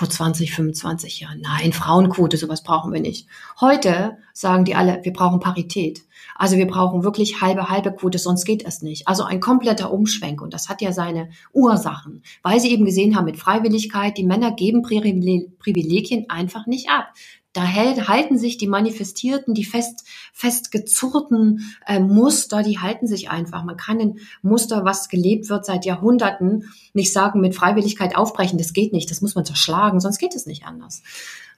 [0.00, 1.42] Vor 20, 25 Jahren.
[1.42, 3.28] Nein, Frauenquote, sowas brauchen wir nicht.
[3.60, 6.06] Heute sagen die alle, wir brauchen Parität.
[6.36, 9.06] Also wir brauchen wirklich halbe, halbe Quote, sonst geht es nicht.
[9.08, 10.40] Also ein kompletter Umschwenk.
[10.40, 14.52] Und das hat ja seine Ursachen, weil sie eben gesehen haben mit Freiwilligkeit, die Männer
[14.52, 17.12] geben Privile- Privilegien einfach nicht ab.
[17.52, 23.64] Da halten sich die manifestierten, die fest, festgezurrten äh, Muster, die halten sich einfach.
[23.64, 28.58] Man kann ein Muster, was gelebt wird seit Jahrhunderten, nicht sagen, mit Freiwilligkeit aufbrechen.
[28.58, 29.10] Das geht nicht.
[29.10, 31.02] Das muss man zerschlagen, sonst geht es nicht anders.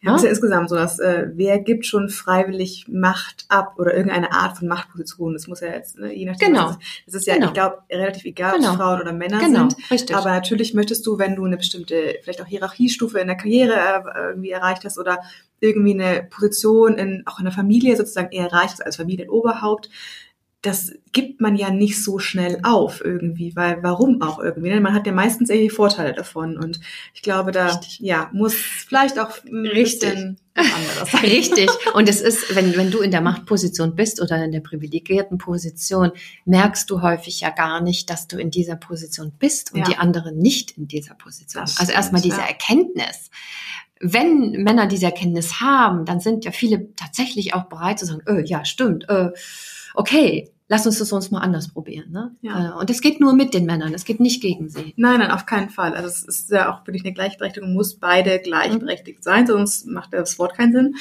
[0.05, 3.95] Ja, es ist ja insgesamt so, dass äh, wer gibt schon freiwillig Macht ab oder
[3.95, 5.33] irgendeine Art von Machtposition.
[5.33, 6.71] Das muss ja jetzt, ne, je nachdem, Genau.
[6.71, 6.81] es ist.
[7.07, 7.47] Das ist ja, Genau.
[7.49, 8.71] ich glaube, relativ egal, ob Genau.
[8.73, 9.77] es Frauen oder Männer Genau, sind.
[9.93, 10.17] richtig.
[10.17, 14.29] Aber natürlich möchtest du, wenn du eine bestimmte, vielleicht auch Hierarchiestufe in der Karriere äh,
[14.31, 15.21] irgendwie erreicht hast oder
[15.63, 19.89] irgendwie eine Position in, auch in der Familie sozusagen eher erreicht hast als Familienoberhaupt,
[20.63, 24.71] das gibt man ja nicht so schnell auf irgendwie, weil warum auch irgendwie?
[24.71, 24.81] ne?
[24.81, 26.79] Man hat ja meistens irgendwie Vorteile davon und
[27.15, 27.99] ich glaube, da Richtig.
[27.99, 30.11] ja muss vielleicht auch ein Richtig.
[30.11, 31.21] bisschen anderes sein.
[31.23, 31.69] Richtig.
[31.95, 36.13] Und es ist, wenn, wenn du in der Machtposition bist oder in der privilegierten Position,
[36.45, 39.85] merkst du häufig ja gar nicht, dass du in dieser Position bist und Ja.
[39.87, 41.63] die anderen nicht in dieser Position.
[41.65, 42.47] Das also erstmal diese ja.
[42.47, 43.31] Erkenntnis.
[44.03, 48.43] Wenn Männer diese Erkenntnis haben, dann sind ja viele tatsächlich auch bereit zu sagen, äh,
[48.45, 49.31] ja, stimmt, äh,
[49.95, 52.11] okay, lass uns das sonst mal anders probieren.
[52.11, 52.35] Ne?
[52.41, 52.71] Ja.
[52.71, 54.93] Äh, Und es geht nur mit den Männern, es geht nicht gegen sie.
[54.97, 55.95] Nein, nein, auf keinen Fall.
[55.95, 60.39] Also es ist ja auch wirklich eine Gleichberechtigung, muss beide gleichberechtigt sein, sonst macht das
[60.39, 60.95] Wort keinen Sinn.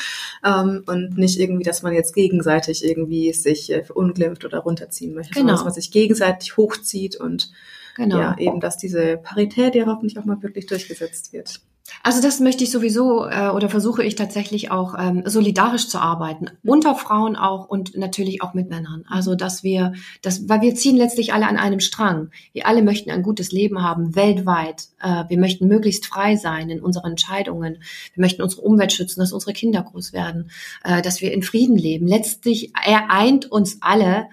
[0.46, 5.48] Ähm, und nicht irgendwie, dass man jetzt gegenseitig irgendwie sich verunglimpft oder runterziehen möchte, sondern
[5.56, 5.58] Genau.
[5.58, 7.52] dass man sich gegenseitig hochzieht und
[7.96, 8.20] Genau.
[8.20, 11.62] ja, eben, dass diese Parität ja hoffentlich auch mal wirklich durchgesetzt wird.
[12.04, 16.50] Also das möchte ich sowieso äh, oder versuche ich tatsächlich auch ähm, solidarisch zu arbeiten
[16.64, 19.06] unter Frauen auch und natürlich auch mit Männern.
[19.08, 22.32] Also dass wir, das, weil wir ziehen letztlich alle an einem Strang.
[22.54, 24.88] Wir alle möchten ein gutes Leben haben weltweit.
[25.02, 27.84] Äh, wir möchten möglichst frei sein in unseren Entscheidungen.
[28.14, 30.50] Wir möchten unsere Umwelt schützen, dass unsere Kinder groß werden,
[30.84, 32.08] äh, dass wir in Frieden leben.
[32.08, 34.28] Letztlich ereint uns alle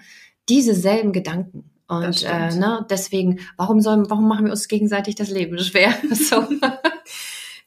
[0.47, 1.69] diese selben Gedanken.
[1.87, 5.93] Und äh, ne, deswegen, warum sollen, warum machen wir uns gegenseitig das Leben schwer?
[6.13, 6.43] So.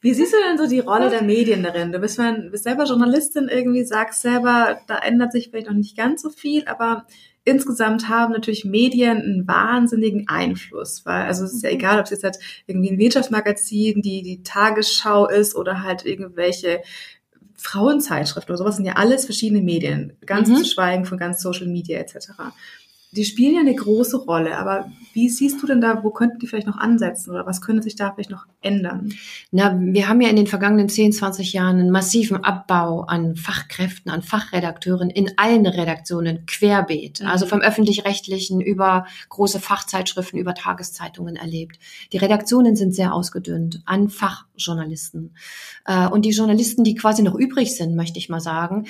[0.03, 1.93] Wie siehst du denn so die Rolle der Medien darin?
[1.93, 5.95] Du bist, mal, bist selber Journalistin irgendwie, sagst selber, da ändert sich vielleicht noch nicht
[5.95, 7.05] ganz so viel, aber
[7.45, 11.75] insgesamt haben natürlich Medien einen wahnsinnigen Einfluss, weil also es ist ja Mhm.
[11.75, 12.37] egal, ob es jetzt halt
[12.67, 16.81] irgendwie ein Wirtschaftsmagazin, die die Tagesschau ist oder halt irgendwelche
[17.55, 20.57] Frauenzeitschriften oder sowas sind ja alles verschiedene Medien, ganz Mhm.
[20.57, 22.31] zu schweigen von ganz Social Media etc.
[23.15, 26.47] Die spielen ja eine große Rolle, aber wie siehst du denn da, wo könnten die
[26.47, 29.13] vielleicht noch ansetzen oder was könnte sich da vielleicht noch ändern?
[29.51, 34.11] Na, wir haben ja in den vergangenen 10, 20 Jahren einen massiven Abbau an Fachkräften,
[34.11, 37.21] an Fachredakteuren in allen Redaktionen querbeet.
[37.21, 37.27] Mhm.
[37.27, 41.77] Also vom öffentlich-rechtlichen über große Fachzeitschriften, über Tageszeitungen erlebt.
[42.11, 45.35] Die Redaktionen sind sehr ausgedünnt an Fachjournalisten.
[45.85, 48.87] Äh, Und die Journalisten, die quasi noch übrig sind, möchte ich mal sagen,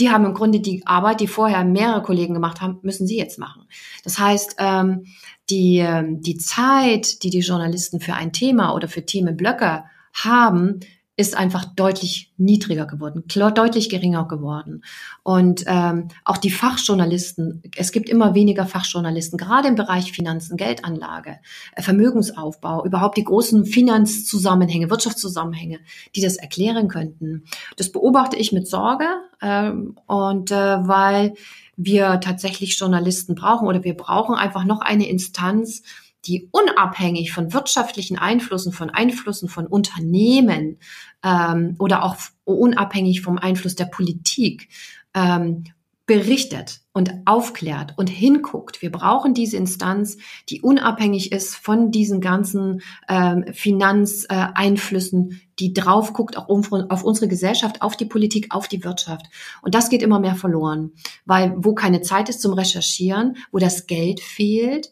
[0.00, 3.38] die haben im Grunde die Arbeit, die vorher mehrere Kollegen gemacht haben, müssen sie jetzt
[3.38, 3.66] machen.
[4.02, 5.04] Das heißt, ähm,
[5.50, 9.84] die, ähm, die Zeit, die die Journalisten für ein Thema oder für Themenblöcke
[10.14, 10.80] haben,
[11.20, 14.82] ist einfach deutlich niedriger geworden, deutlich geringer geworden.
[15.22, 21.38] Und ähm, auch die Fachjournalisten, es gibt immer weniger Fachjournalisten, gerade im Bereich Finanzen, Geldanlage,
[21.76, 25.80] äh, Vermögensaufbau, überhaupt die großen Finanzzusammenhänge, Wirtschaftszusammenhänge,
[26.16, 27.44] die das erklären könnten.
[27.76, 29.04] Das beobachte ich mit Sorge
[29.42, 31.34] ähm, und äh, weil
[31.76, 35.82] wir tatsächlich Journalisten brauchen oder wir brauchen einfach noch eine Instanz,
[36.26, 40.78] die unabhängig von wirtschaftlichen Einflüssen, von Einflüssen von Unternehmen
[41.24, 44.68] ähm, oder auch unabhängig vom Einfluss der Politik
[45.14, 45.64] ähm,
[46.10, 48.82] berichtet und aufklärt und hinguckt.
[48.82, 56.36] Wir brauchen diese Instanz, die unabhängig ist von diesen ganzen ähm, Finanzeinflüssen, die drauf guckt,
[56.36, 59.26] auch um, auf unsere Gesellschaft, auf die Politik, auf die Wirtschaft.
[59.62, 60.94] Und das geht immer mehr verloren,
[61.26, 64.90] weil wo keine Zeit ist zum Recherchieren, wo das Geld fehlt,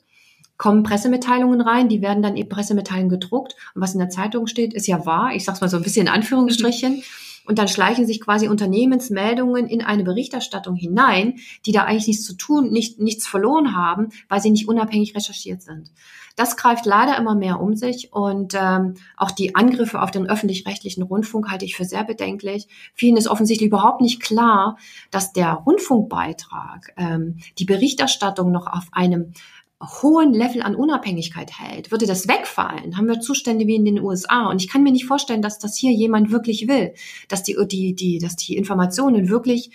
[0.56, 3.56] kommen Pressemitteilungen rein, die werden dann eben Pressemitteilungen gedruckt.
[3.74, 5.34] Und was in der Zeitung steht, ist ja wahr.
[5.34, 7.02] Ich sag's mal so ein bisschen in Anführungsstrichen.
[7.48, 12.34] Und dann schleichen sich quasi Unternehmensmeldungen in eine Berichterstattung hinein, die da eigentlich nichts zu
[12.34, 15.90] tun, nicht, nichts verloren haben, weil sie nicht unabhängig recherchiert sind.
[16.36, 21.02] Das greift leider immer mehr um sich und ähm, auch die Angriffe auf den öffentlich-rechtlichen
[21.02, 22.68] Rundfunk halte ich für sehr bedenklich.
[22.94, 24.76] Vielen ist offensichtlich überhaupt nicht klar,
[25.10, 29.32] dass der Rundfunkbeitrag ähm, die Berichterstattung noch auf einem
[29.80, 34.48] hohen Level an Unabhängigkeit hält, würde das wegfallen, haben wir Zustände wie in den USA.
[34.50, 36.94] Und ich kann mir nicht vorstellen, dass das hier jemand wirklich will,
[37.28, 39.70] dass die, die, die, dass die Informationen wirklich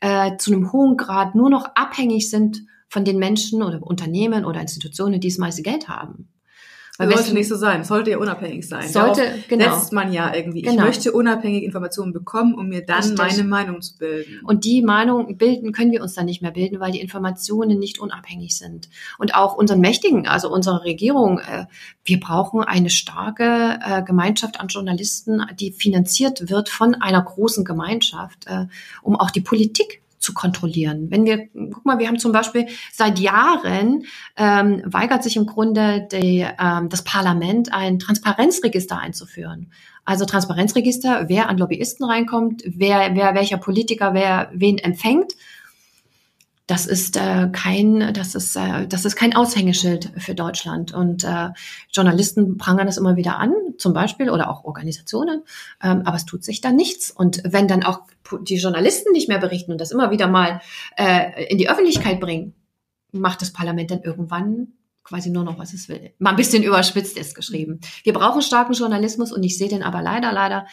[0.00, 4.60] äh, zu einem hohen Grad nur noch abhängig sind von den Menschen oder Unternehmen oder
[4.60, 6.28] Institutionen, die das meiste Geld haben.
[6.98, 7.84] Weil sollte nicht so sein.
[7.84, 8.88] sollte ja unabhängig sein.
[8.88, 9.78] Sollte, Darauf genau.
[9.78, 10.62] setzt man ja irgendwie.
[10.62, 10.74] Genau.
[10.74, 13.18] Ich möchte unabhängige Informationen bekommen, um mir dann Richtig.
[13.18, 14.40] meine Meinung zu bilden.
[14.44, 18.00] Und die Meinung bilden können wir uns dann nicht mehr bilden, weil die Informationen nicht
[18.00, 18.88] unabhängig sind.
[19.16, 21.66] Und auch unseren Mächtigen, also unserer Regierung, äh,
[22.04, 28.46] wir brauchen eine starke äh, Gemeinschaft an Journalisten, die finanziert wird von einer großen Gemeinschaft,
[28.48, 28.66] äh,
[29.02, 31.10] um auch die Politik zu kontrollieren.
[31.10, 34.04] Wenn wir, guck mal, wir haben zum Beispiel seit Jahren
[34.36, 39.72] ähm, weigert sich im Grunde die, ähm, das Parlament ein Transparenzregister einzuführen.
[40.04, 45.32] Also Transparenzregister, wer an Lobbyisten reinkommt, wer, wer welcher Politiker wer wen empfängt.
[46.68, 50.92] Das ist äh, kein, das ist, äh, das ist kein Aushängeschild für Deutschland.
[50.92, 51.48] Und äh,
[51.90, 55.44] Journalisten prangern das immer wieder an, zum Beispiel, oder auch Organisationen,
[55.82, 57.10] ähm, aber es tut sich da nichts.
[57.10, 58.02] Und wenn dann auch
[58.42, 60.60] die Journalisten nicht mehr berichten und das immer wieder mal
[60.98, 62.54] äh, in die Öffentlichkeit bringen,
[63.12, 64.68] macht das Parlament dann irgendwann
[65.04, 66.12] quasi nur noch, was es will.
[66.18, 67.80] Mal ein bisschen überspitzt ist geschrieben.
[68.04, 70.66] Wir brauchen starken Journalismus und ich sehe den aber leider, leider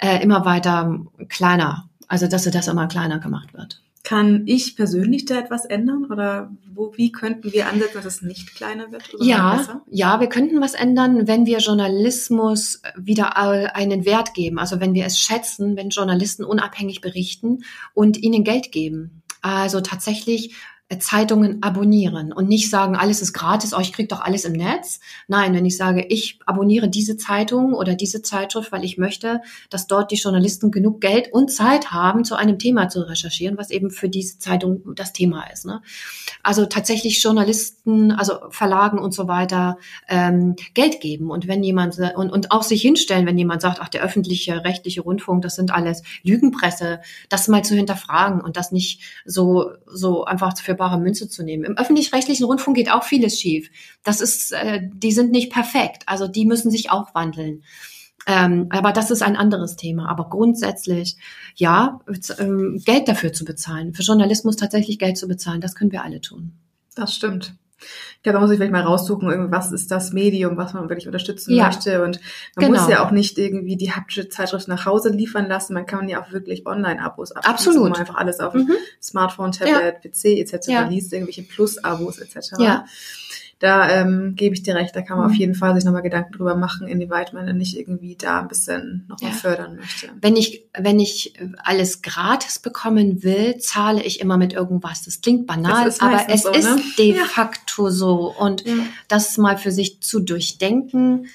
[0.00, 1.90] äh, immer weiter kleiner.
[2.06, 3.82] Also, dass das immer kleiner gemacht wird.
[4.06, 8.54] Kann ich persönlich da etwas ändern oder wo, wie könnten wir ansetzen, dass es nicht
[8.54, 9.12] kleiner wird?
[9.12, 9.82] Oder Ja, besser?
[9.90, 14.60] ja, wir könnten was ändern, wenn wir Journalismus wieder äh, einen Wert geben.
[14.60, 19.22] Also wenn wir es schätzen, wenn Journalisten unabhängig berichten und ihnen Geld geben.
[19.42, 20.54] Also tatsächlich
[21.00, 25.00] Zeitungen abonnieren und nicht sagen, alles ist gratis, oh, ich krieg doch alles im Netz.
[25.26, 29.88] Nein, wenn ich sage, ich abonniere diese Zeitung oder diese Zeitschrift, weil ich möchte, dass
[29.88, 33.90] dort die Journalisten genug Geld und Zeit haben, zu einem Thema zu recherchieren, was eben
[33.90, 35.66] für diese Zeitung das Thema ist.
[35.66, 35.82] Ne?
[36.44, 39.78] Also tatsächlich Journalisten, also Verlagen und so weiter
[40.08, 43.88] ähm, Geld geben und wenn jemand und, und auch sich hinstellen, wenn jemand sagt, ach
[43.88, 49.02] der öffentliche rechtliche Rundfunk, das sind alles Lügenpresse, das mal zu hinterfragen und das nicht
[49.24, 51.64] so so einfach für bare Münze zu nehmen.
[51.64, 53.70] Im öffentlich-rechtlichen Rundfunk geht auch vieles schief.
[54.02, 56.04] Das ist, äh, die sind nicht perfekt.
[56.06, 57.62] Also die müssen sich auch wandeln.
[58.26, 60.08] Ähm, aber das ist ein anderes Thema.
[60.08, 61.16] Aber grundsätzlich,
[61.54, 62.00] ja,
[62.38, 66.20] ähm, Geld dafür zu bezahlen, für Journalismus tatsächlich Geld zu bezahlen, das können wir alle
[66.20, 66.52] tun.
[66.94, 67.54] Das stimmt.
[67.78, 71.06] Ich glaube, da muss ich vielleicht mal raussuchen, was ist das Medium, was man wirklich
[71.06, 71.66] unterstützen Ja.
[71.66, 72.02] möchte.
[72.02, 72.20] Und
[72.56, 72.80] man Genau.
[72.80, 75.74] muss ja auch nicht irgendwie die haptische Zeitschrift nach Hause liefern lassen.
[75.74, 77.78] Man kann ja auch wirklich Online-Abos abschließen, Absolut.
[77.80, 78.72] wo man einfach alles auf Mhm.
[79.00, 80.68] Smartphone, Tablet, PC etc.
[80.68, 80.88] Ja.
[80.88, 82.52] liest, irgendwelche Plus-Abos etc.
[82.58, 82.86] Ja.
[83.58, 85.32] Da ähm, gebe ich dir recht, da kann man Mhm.
[85.32, 88.48] auf jeden Fall sich nochmal Gedanken drüber machen, inwieweit man dann nicht irgendwie da ein
[88.48, 89.36] bisschen nochmal Ja.
[89.36, 90.08] fördern möchte.
[90.20, 91.32] Wenn ich, wenn ich
[91.64, 95.04] alles gratis bekommen will, zahle ich immer mit irgendwas.
[95.04, 96.82] Das klingt banal, Das aber es so, ist ne?
[96.98, 97.24] de Ja.
[97.24, 98.30] facto so.
[98.38, 98.74] Und Ja.
[99.08, 101.28] das mal für sich zu durchdenken,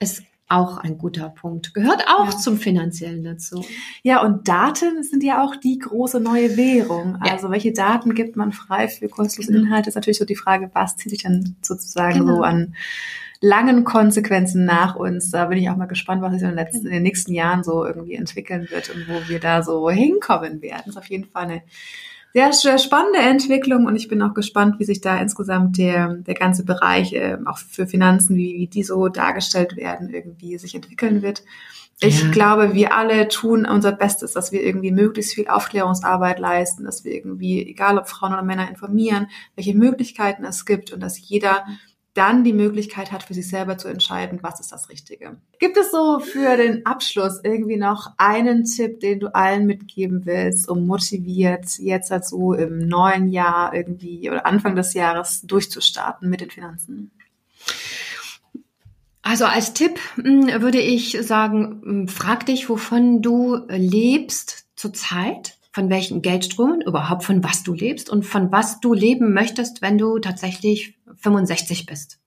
[0.00, 1.74] ist auch ein guter Punkt.
[1.74, 2.36] Gehört auch Ja.
[2.38, 3.64] zum Finanziellen dazu.
[4.02, 7.18] Ja, und Daten sind ja auch die große neue Währung.
[7.24, 7.32] Ja.
[7.32, 9.66] Also welche Daten gibt man frei für kostenlose Genau.
[9.66, 9.90] Inhalte?
[9.90, 12.36] Ist natürlich so die Frage, was zieht sich dann sozusagen Genau.
[12.36, 12.74] so an
[13.40, 15.30] langen Konsequenzen nach uns.
[15.30, 17.62] Da bin ich auch mal gespannt, was sich in den, letzten, in den nächsten Jahren
[17.62, 20.82] so irgendwie entwickeln wird und wo wir da so hinkommen werden.
[20.86, 21.62] Das ist auf jeden Fall eine
[22.34, 26.34] sehr, sehr spannende Entwicklung und ich bin auch gespannt, wie sich da insgesamt der, der
[26.34, 31.22] ganze Bereich, äh, auch für Finanzen, wie, wie die so dargestellt werden, irgendwie sich entwickeln
[31.22, 31.42] wird.
[32.00, 32.30] Ich Ja.
[32.30, 37.12] glaube, wir alle tun unser Bestes, dass wir irgendwie möglichst viel Aufklärungsarbeit leisten, dass wir
[37.12, 41.64] irgendwie, egal ob Frauen oder Männer, informieren, welche Möglichkeiten es gibt und dass jeder
[42.18, 45.36] dann die Möglichkeit hat, für sich selber zu entscheiden, was ist das Richtige.
[45.60, 50.68] Gibt es so für den Abschluss irgendwie noch einen Tipp, den du allen mitgeben willst,
[50.68, 56.50] um motiviert jetzt dazu im neuen Jahr irgendwie oder Anfang des Jahres durchzustarten mit den
[56.50, 57.12] Finanzen?
[59.22, 65.90] Also als Tipp mh, würde ich sagen, mh, frag dich, wovon du lebst zurzeit, von
[65.90, 70.18] welchen Geldströmen, überhaupt von was du lebst und von was du leben möchtest, wenn du
[70.18, 72.18] tatsächlich 65 bist.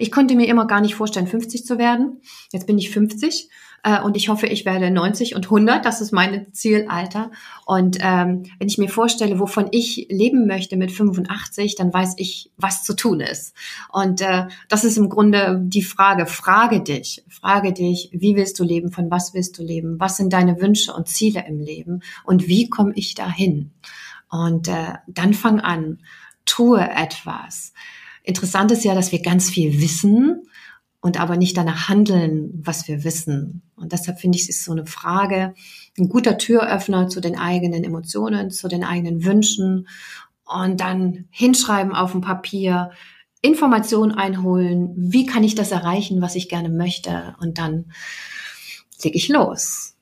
[0.00, 2.22] Ich konnte mir immer gar nicht vorstellen, 50 zu werden.
[2.52, 3.50] Jetzt bin ich 50.
[3.82, 5.84] Äh, und ich hoffe, ich werde 90 und 100.
[5.84, 7.30] Das ist mein Zielalter.
[7.66, 12.52] Und ähm, wenn ich mir vorstelle, wovon ich leben möchte mit 85, dann weiß ich,
[12.56, 13.54] was zu tun ist.
[13.92, 16.26] Und äh, das ist im Grunde die Frage.
[16.26, 20.32] Frage dich, frage dich, wie willst du leben, von was willst du leben, was sind
[20.32, 23.72] deine Wünsche und Ziele im Leben und wie komme ich dahin?
[24.30, 25.98] Und äh, dann fang an,
[26.44, 27.72] tue etwas.
[28.28, 30.42] Interessant ist ja, dass wir ganz viel wissen
[31.00, 33.62] und aber nicht danach handeln, was wir wissen.
[33.74, 35.54] Und deshalb finde ich, es ist so eine Frage,
[35.96, 39.88] ein guter Türöffner zu den eigenen Emotionen, zu den eigenen Wünschen
[40.44, 42.90] und dann hinschreiben auf dem Papier,
[43.40, 47.92] Informationen einholen, wie kann ich das erreichen, was ich gerne möchte und dann
[49.02, 49.96] leg ich los.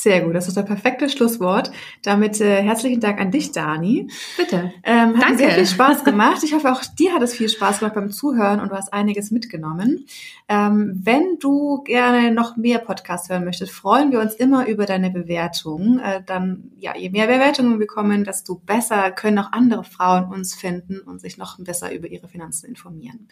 [0.00, 1.72] Sehr gut, das ist das perfekte Schlusswort.
[2.02, 4.08] Damit äh, herzlichen Dank an dich, Dani.
[4.36, 4.72] Bitte.
[4.84, 5.38] Ähm, hat Danke.
[5.38, 6.44] sehr viel Spaß gemacht.
[6.44, 9.32] Ich hoffe, auch dir hat es viel Spaß gemacht beim Zuhören und du hast einiges
[9.32, 10.06] mitgenommen.
[10.48, 15.10] Ähm, wenn du gerne noch mehr Podcasts hören möchtest, freuen wir uns immer über deine
[15.10, 15.98] Bewertung.
[15.98, 20.54] Äh, dann, ja, je mehr Bewertungen wir bekommen, desto besser können auch andere Frauen uns
[20.54, 23.26] finden und sich noch besser über ihre Finanzen informieren.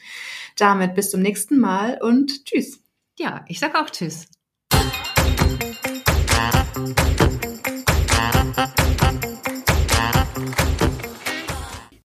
[0.57, 2.81] Damit bis zum nächsten Mal und tschüss.
[3.21, 4.27] Ja, ich sag auch tschüss.
[6.77, 7.01] Thank
[9.25, 9.36] you.